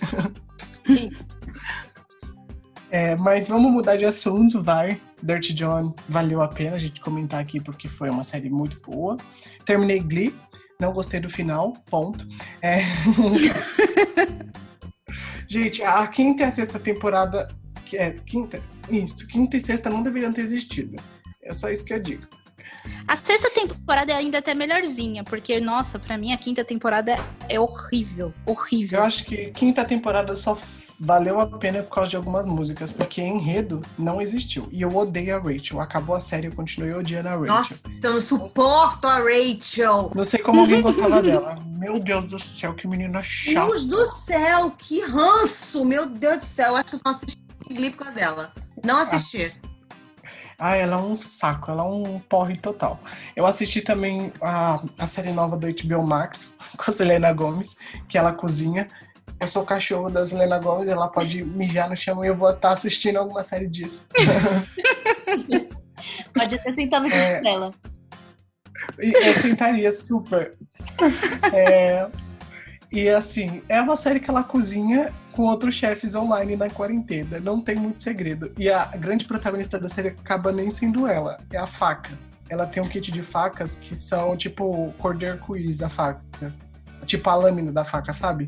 [0.86, 1.10] Sim.
[2.92, 5.00] É, mas vamos mudar de assunto, vai.
[5.22, 9.16] Dirty John valeu a pena a gente comentar aqui porque foi uma série muito boa.
[9.64, 10.34] Terminei Glee,
[10.78, 12.28] não gostei do final, ponto.
[12.60, 12.80] É...
[15.48, 17.48] gente, a quinta e a sexta temporada,
[17.86, 20.96] que é quinta, isso, quinta e sexta não deveriam ter existido.
[21.42, 22.26] É só isso que eu digo.
[23.08, 27.16] A sexta temporada é ainda até melhorzinha, porque, nossa, para mim a quinta temporada
[27.48, 28.34] é horrível.
[28.44, 28.98] Horrível.
[28.98, 30.58] Eu acho que quinta temporada só
[31.04, 34.68] valeu a pena por causa de algumas músicas, porque enredo não existiu.
[34.70, 35.80] E eu odeio a Rachel.
[35.80, 37.46] Acabou a série, eu continuei odiando a Rachel.
[37.48, 40.12] Nossa, eu não suporto a Rachel.
[40.14, 41.58] Não sei como alguém gostava dela.
[41.66, 43.66] Meu Deus do céu, que menina chata.
[43.66, 45.84] Deus do céu, que ranço!
[45.84, 48.52] Meu Deus do céu, eu acho que eu não assisti Glee por causa dela.
[48.84, 49.60] Não assisti.
[50.56, 53.00] Ah, ela é um saco, ela é um porre total.
[53.34, 57.76] Eu assisti também a, a série nova do HBO Max, com a Selena Gomes,
[58.08, 58.86] que ela cozinha
[59.42, 62.50] eu sou o cachorro da Selena Gomes, ela pode mijar no chão e eu vou
[62.50, 64.06] estar assistindo alguma série disso.
[66.32, 67.70] pode até sentar no chão é, dela.
[68.98, 70.54] Eu sentaria super.
[71.52, 72.08] É,
[72.92, 77.40] e assim, é uma série que ela cozinha com outros chefes online na quarentena.
[77.40, 78.52] Não tem muito segredo.
[78.56, 82.12] E a grande protagonista da série acaba nem sendo ela, é a faca.
[82.48, 86.22] Ela tem um kit de facas que são tipo cordeiro arco-íris, a faca.
[87.06, 88.46] Tipo a lâmina da faca, sabe?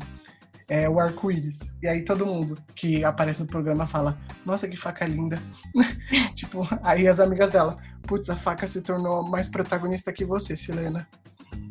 [0.67, 1.73] É o arco-íris.
[1.81, 5.39] E aí todo mundo que aparece no programa fala: Nossa, que faca linda.
[6.35, 11.07] tipo, aí as amigas dela: Putz, a faca se tornou mais protagonista que você, Silena.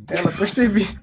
[0.08, 0.98] Ela percebi.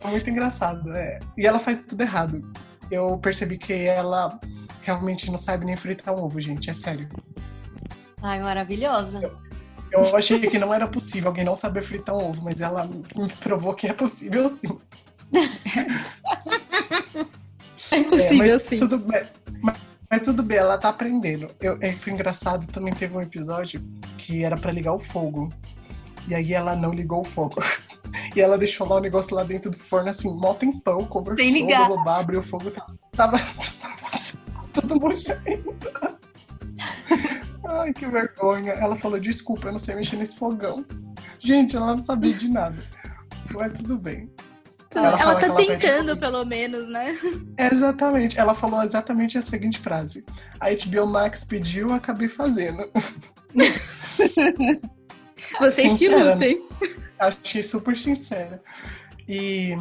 [0.00, 0.90] é muito engraçado.
[0.92, 1.18] É.
[1.36, 2.52] E ela faz tudo errado.
[2.90, 4.40] Eu percebi que ela
[4.82, 6.70] realmente não sabe nem fritar um ovo, gente.
[6.70, 7.08] É sério.
[8.22, 9.20] Ai, maravilhosa.
[9.22, 9.38] Eu,
[9.92, 13.28] eu achei que não era possível alguém não saber fritar um ovo, mas ela me
[13.40, 14.78] provou que é possível sim.
[17.90, 18.78] é possível é, sim.
[18.78, 19.26] Tudo bem,
[19.62, 19.76] mas,
[20.10, 21.50] mas, tudo bem, ela tá aprendendo.
[21.60, 23.80] Eu, é, foi engraçado, também teve um episódio
[24.16, 25.52] que era para ligar o fogo.
[26.26, 27.56] E aí ela não ligou o fogo.
[28.34, 32.18] E ela deixou lá o negócio lá dentro do forno, assim, mó tempão, conversou, blá,
[32.18, 32.72] abriu o fogo,
[33.12, 33.36] tava
[34.72, 35.42] tudo murchando.
[37.68, 38.72] Ai, que vergonha.
[38.72, 40.84] Ela falou, desculpa, eu não sei mexer nesse fogão.
[41.38, 42.76] Gente, ela não sabia de nada.
[43.52, 44.30] Mas tudo bem.
[44.94, 47.16] Ela, ela tá ela tentando, pelo menos, né?
[47.58, 48.38] Exatamente.
[48.38, 50.24] Ela falou exatamente a seguinte frase.
[50.58, 52.78] A HBO Max pediu, acabei fazendo.
[55.60, 56.66] Vocês que lutem.
[57.18, 58.62] Achei super sincera.
[59.28, 59.76] E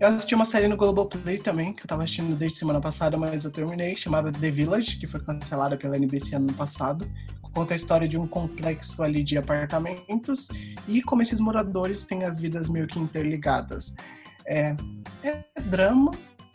[0.00, 3.44] Eu assisti uma série no Globoplay também, que eu tava assistindo desde semana passada, mas
[3.44, 7.10] eu terminei, chamada The Village, que foi cancelada pela NBC ano passado.
[7.52, 10.48] Conta a história de um complexo ali de apartamentos
[10.86, 13.96] e como esses moradores têm as vidas meio que interligadas.
[14.48, 14.74] É,
[15.22, 16.10] é drama,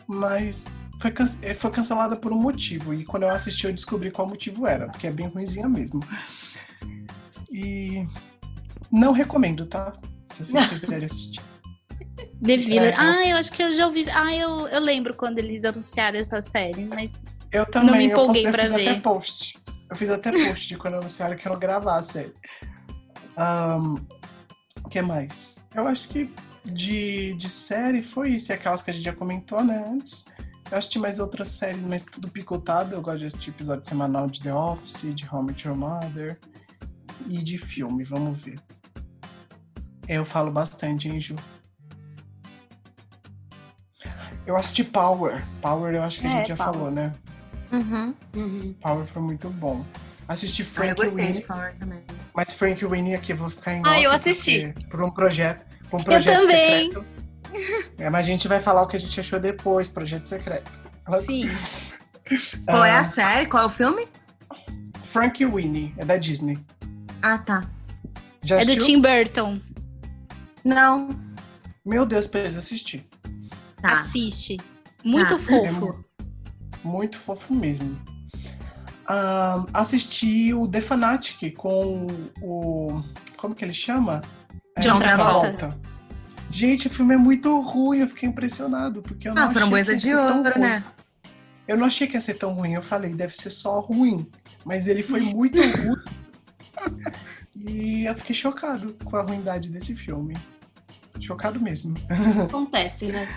[0.08, 0.66] mas
[1.00, 2.92] foi, é, foi cancelada por um motivo.
[2.92, 6.00] E quando eu assisti, eu descobri qual motivo era, porque é bem ruimzinha mesmo.
[7.50, 8.04] E
[8.90, 9.92] não recomendo, tá?
[10.32, 11.40] Se vocês quiserem assistir.
[12.40, 12.78] Village.
[12.78, 14.06] É, ah, eu acho que eu já ouvi.
[14.12, 17.22] Ah, eu, eu lembro quando eles anunciaram essa série, mas
[17.52, 18.88] eu também, não me empolguei eu, pra eu ver.
[18.88, 19.58] Até post.
[19.88, 22.34] Eu fiz até post de quando anunciaram que eu não gravar a série.
[23.36, 25.64] O um, que mais?
[25.74, 26.28] Eu acho que
[26.64, 30.24] de, de série foi isso, e aquelas que a gente já comentou, né, antes.
[30.70, 32.94] Eu assisti mais outras séries, mas tudo picotado.
[32.94, 36.38] Eu gosto de assistir episódio semanal de The Office, de Home Your Mother
[37.28, 38.58] e de filme, vamos ver.
[40.08, 41.36] Eu falo bastante, hein, Ju?
[44.46, 45.44] Eu assisti Power.
[45.60, 46.72] Power eu acho que a é, gente já Power.
[46.72, 47.12] falou, né?
[47.72, 48.14] Uhum.
[48.34, 48.74] uhum.
[48.80, 49.84] Power foi muito bom.
[50.26, 52.02] Assisti Frank ah, eu gostei Winnie, de Power também.
[52.34, 54.74] Mas Frank Winnie aqui eu vou ficar em Ah, eu assisti.
[54.90, 56.92] Por um projeto, um projeto eu também.
[56.92, 57.14] secreto.
[57.98, 60.70] É, mas a gente vai falar o que a gente achou depois, projeto secreto.
[61.24, 61.48] Sim.
[62.66, 63.04] Qual é a ah.
[63.04, 63.46] série?
[63.46, 64.08] Qual é o filme?
[65.04, 66.58] Frank Winnie, é da Disney.
[67.22, 67.62] Ah, tá.
[68.42, 69.60] Já é do Tim Burton.
[70.64, 71.08] Não.
[71.84, 73.04] Meu Deus, precisa assistir.
[73.80, 73.92] Tá.
[73.92, 74.56] Assiste.
[75.04, 75.38] Muito tá.
[75.38, 76.04] fofo.
[76.82, 77.98] É muito fofo mesmo.
[79.08, 82.06] Um, assisti o The Fanatic com
[82.40, 83.02] o.
[83.36, 84.22] Como que ele chama?
[84.76, 85.78] É, John Travolta.
[86.50, 89.02] Gente, o filme é muito ruim, eu fiquei impressionado.
[89.02, 90.84] Porque eu não ah, framboesa de ouro, né?
[91.66, 92.74] Eu não achei que ia ser tão ruim.
[92.74, 94.30] Eu falei, deve ser só ruim.
[94.64, 95.96] Mas ele foi muito ruim.
[97.56, 100.36] e eu fiquei chocado com a ruindade desse filme.
[101.20, 101.94] Chocado mesmo.
[102.48, 103.28] Acontece, né?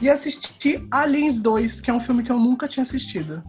[0.00, 3.42] E assisti Aliens 2, que é um filme que eu nunca tinha assistido.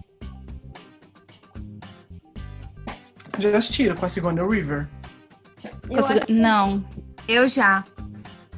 [3.37, 4.87] Já assistiram com a Sigourney River?
[5.89, 6.85] Eu Não.
[7.27, 7.83] Eu já.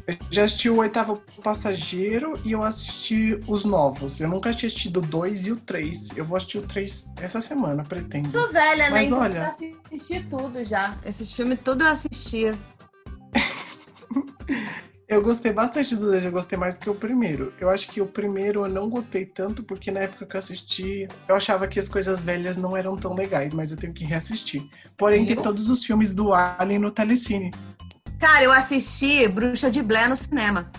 [0.08, 4.20] Eu já assisti o Oitavo Passageiro e eu assisti os novos.
[4.20, 6.18] Eu nunca tinha assistido o 2 e o 3.
[6.18, 8.30] Eu vou assistir o 3 essa semana, pretendo.
[8.30, 8.90] Sou velha, né?
[8.90, 9.56] Mas então olha...
[9.62, 10.98] eu assisti tudo já.
[11.06, 12.58] Esses filmes tudo eu assistia.
[15.10, 17.52] Eu gostei bastante do 2, eu gostei mais do que o primeiro.
[17.60, 21.08] Eu acho que o primeiro eu não gostei tanto, porque na época que eu assisti,
[21.28, 24.70] eu achava que as coisas velhas não eram tão legais, mas eu tenho que reassistir.
[24.96, 27.50] Porém, tem todos os filmes do Alien no Telecine.
[28.20, 30.72] Cara, eu assisti Bruxa de Blair no cinema.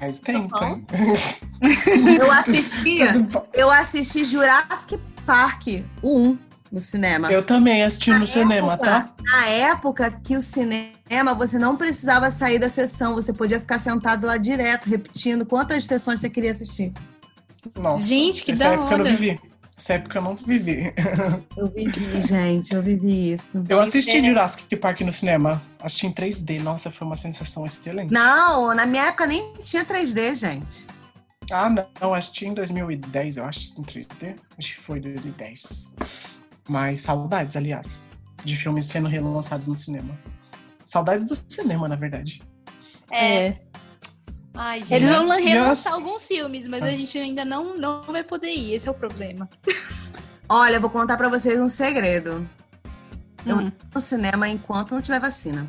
[0.00, 0.84] Faz tempo, hein?
[2.20, 2.98] Eu assisti,
[3.54, 5.68] eu assisti Jurassic Park,
[6.02, 7.30] o 1 no cinema.
[7.30, 9.14] Eu também assisti na no época, cinema, tá?
[9.22, 14.26] Na época que o cinema você não precisava sair da sessão, você podia ficar sentado
[14.26, 16.92] lá direto, repetindo quantas sessões você queria assistir.
[17.78, 18.80] Nossa, Gente, que da hora.
[18.80, 19.40] época eu não vivi.
[19.76, 20.94] Essa época eu não vivi.
[21.56, 23.62] Eu vivi, gente, eu vivi isso.
[23.68, 24.24] Eu assisti é.
[24.24, 25.60] Jurassic Park no cinema.
[25.80, 26.60] Assisti em 3D.
[26.62, 28.12] Nossa, foi uma sensação excelente.
[28.12, 30.86] Não, na minha época nem tinha 3D, gente.
[31.50, 31.68] Ah,
[32.00, 32.14] não.
[32.14, 34.36] Assisti em 2010, eu acho, em 3D.
[34.58, 35.90] Acho que foi 2010.
[36.68, 38.02] Mas saudades, aliás,
[38.44, 40.18] de filmes sendo relançados no cinema.
[40.84, 42.42] Saudades do cinema, na verdade.
[43.10, 43.46] É.
[43.46, 43.62] é.
[44.54, 44.94] Ai, gente.
[44.94, 46.90] Eles vão relançar alguns filmes, mas a ah.
[46.90, 48.74] gente ainda não, não vai poder ir.
[48.74, 49.48] Esse é o problema.
[50.48, 52.46] Olha, vou contar para vocês um segredo.
[53.46, 53.72] Eu hum.
[53.94, 55.66] no cinema enquanto não tiver vacina.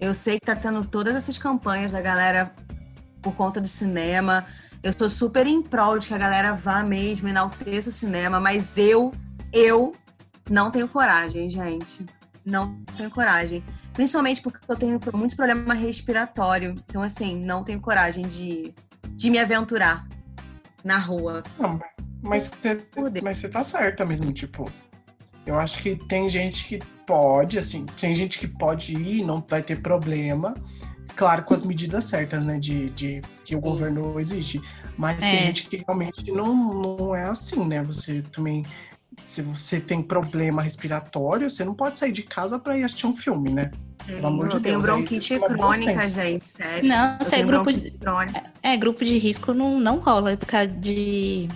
[0.00, 2.52] Eu sei que tá tendo todas essas campanhas da galera
[3.22, 4.44] por conta do cinema.
[4.82, 8.76] Eu sou super em prol de que a galera vá mesmo, enalteça o cinema, mas
[8.76, 9.12] eu
[9.54, 9.92] eu
[10.50, 12.04] não tenho coragem, gente.
[12.44, 13.64] Não tenho coragem.
[13.94, 16.74] Principalmente porque eu tenho muito problema respiratório.
[16.88, 18.74] Então, assim, não tenho coragem de,
[19.10, 20.06] de me aventurar
[20.82, 21.42] na rua.
[21.58, 21.80] Não,
[22.20, 24.70] mas você, mas você tá certa mesmo, tipo.
[25.46, 29.62] Eu acho que tem gente que pode, assim, tem gente que pode ir, não vai
[29.62, 30.54] ter problema.
[31.14, 32.58] Claro, com as medidas certas, né?
[32.58, 34.60] De, de que o governo exige.
[34.96, 35.20] Mas é.
[35.20, 36.54] tem gente que realmente não,
[36.98, 37.82] não é assim, né?
[37.82, 38.64] Você também
[39.24, 43.16] se você tem problema respiratório, você não pode sair de casa para ir assistir um
[43.16, 43.70] filme, né?
[44.06, 44.82] Pelo amor de Deus.
[44.82, 46.88] bronquite crônica, gente, sério.
[46.88, 47.94] Não, isso é grupo de,
[48.62, 51.48] é, é, grupo de risco não, não rola ficar de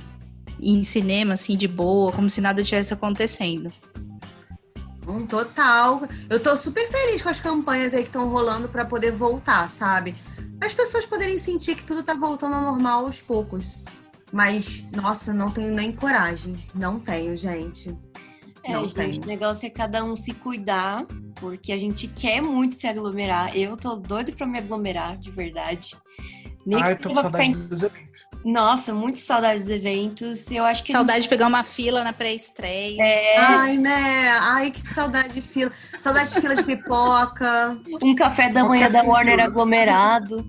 [0.61, 3.71] em cinema, assim, de boa, como se nada tivesse acontecendo.
[5.07, 6.03] Um total.
[6.29, 10.15] Eu tô super feliz com as campanhas aí que estão rolando para poder voltar, sabe?
[10.61, 13.85] As pessoas poderem sentir que tudo tá voltando ao normal aos poucos.
[14.33, 16.57] Mas, nossa, não tenho nem coragem.
[16.75, 17.97] Não tenho, gente.
[18.65, 19.23] É, não gente, tenho.
[19.23, 21.07] o negócio é cada um se cuidar
[21.37, 23.57] porque a gente quer muito se aglomerar.
[23.57, 25.97] Eu tô doido pra me aglomerar, de verdade.
[26.67, 28.29] Nem Ai, tô com saudade dos eventos.
[28.45, 30.51] Nossa, muito saudade dos eventos.
[30.51, 30.93] Eu acho que.
[30.93, 31.25] Saudade gente...
[31.25, 33.03] de pegar uma fila na pré-estreia.
[33.03, 33.39] É...
[33.39, 34.29] Ai, né?
[34.41, 35.73] Ai, que saudade de fila.
[35.99, 37.79] Saudade de fila de pipoca.
[38.03, 40.47] Um café da manhã da Warner aglomerado.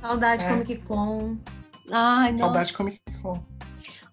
[0.00, 0.48] Saudade é.
[0.48, 1.38] Comic Con.
[1.90, 2.38] Ai, não.
[2.38, 3.42] Saudade Comic Con.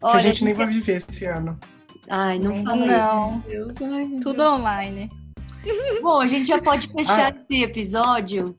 [0.02, 1.58] Olha, que a gente nem vai viver esse ano.
[2.10, 3.34] Ai, não fala Não.
[3.34, 4.60] Ai, Tudo Deus.
[4.60, 5.10] online.
[6.02, 7.36] Bom, a gente já pode fechar ah.
[7.36, 8.56] esse episódio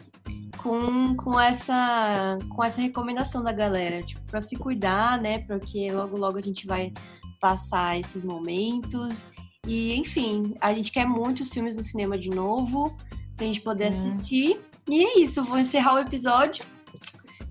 [0.56, 5.38] com, com, essa, com essa recomendação da galera, tipo, para se cuidar, né?
[5.40, 6.92] Porque logo, logo a gente vai
[7.40, 9.30] passar esses momentos.
[9.66, 12.96] E, enfim, a gente quer muitos filmes no cinema de novo,
[13.36, 13.88] pra gente poder hum.
[13.88, 14.60] assistir.
[14.88, 16.64] E é isso, vou encerrar o episódio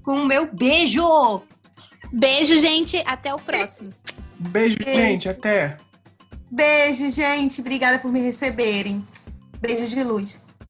[0.03, 1.01] com o meu beijo!
[2.11, 3.01] Beijo, gente.
[3.05, 3.89] Até o próximo.
[4.37, 4.99] Beijo, Beijo.
[4.99, 5.29] gente.
[5.29, 5.77] Até.
[6.49, 7.61] Beijo, gente.
[7.61, 9.05] Obrigada por me receberem.
[9.59, 10.41] Beijos de luz.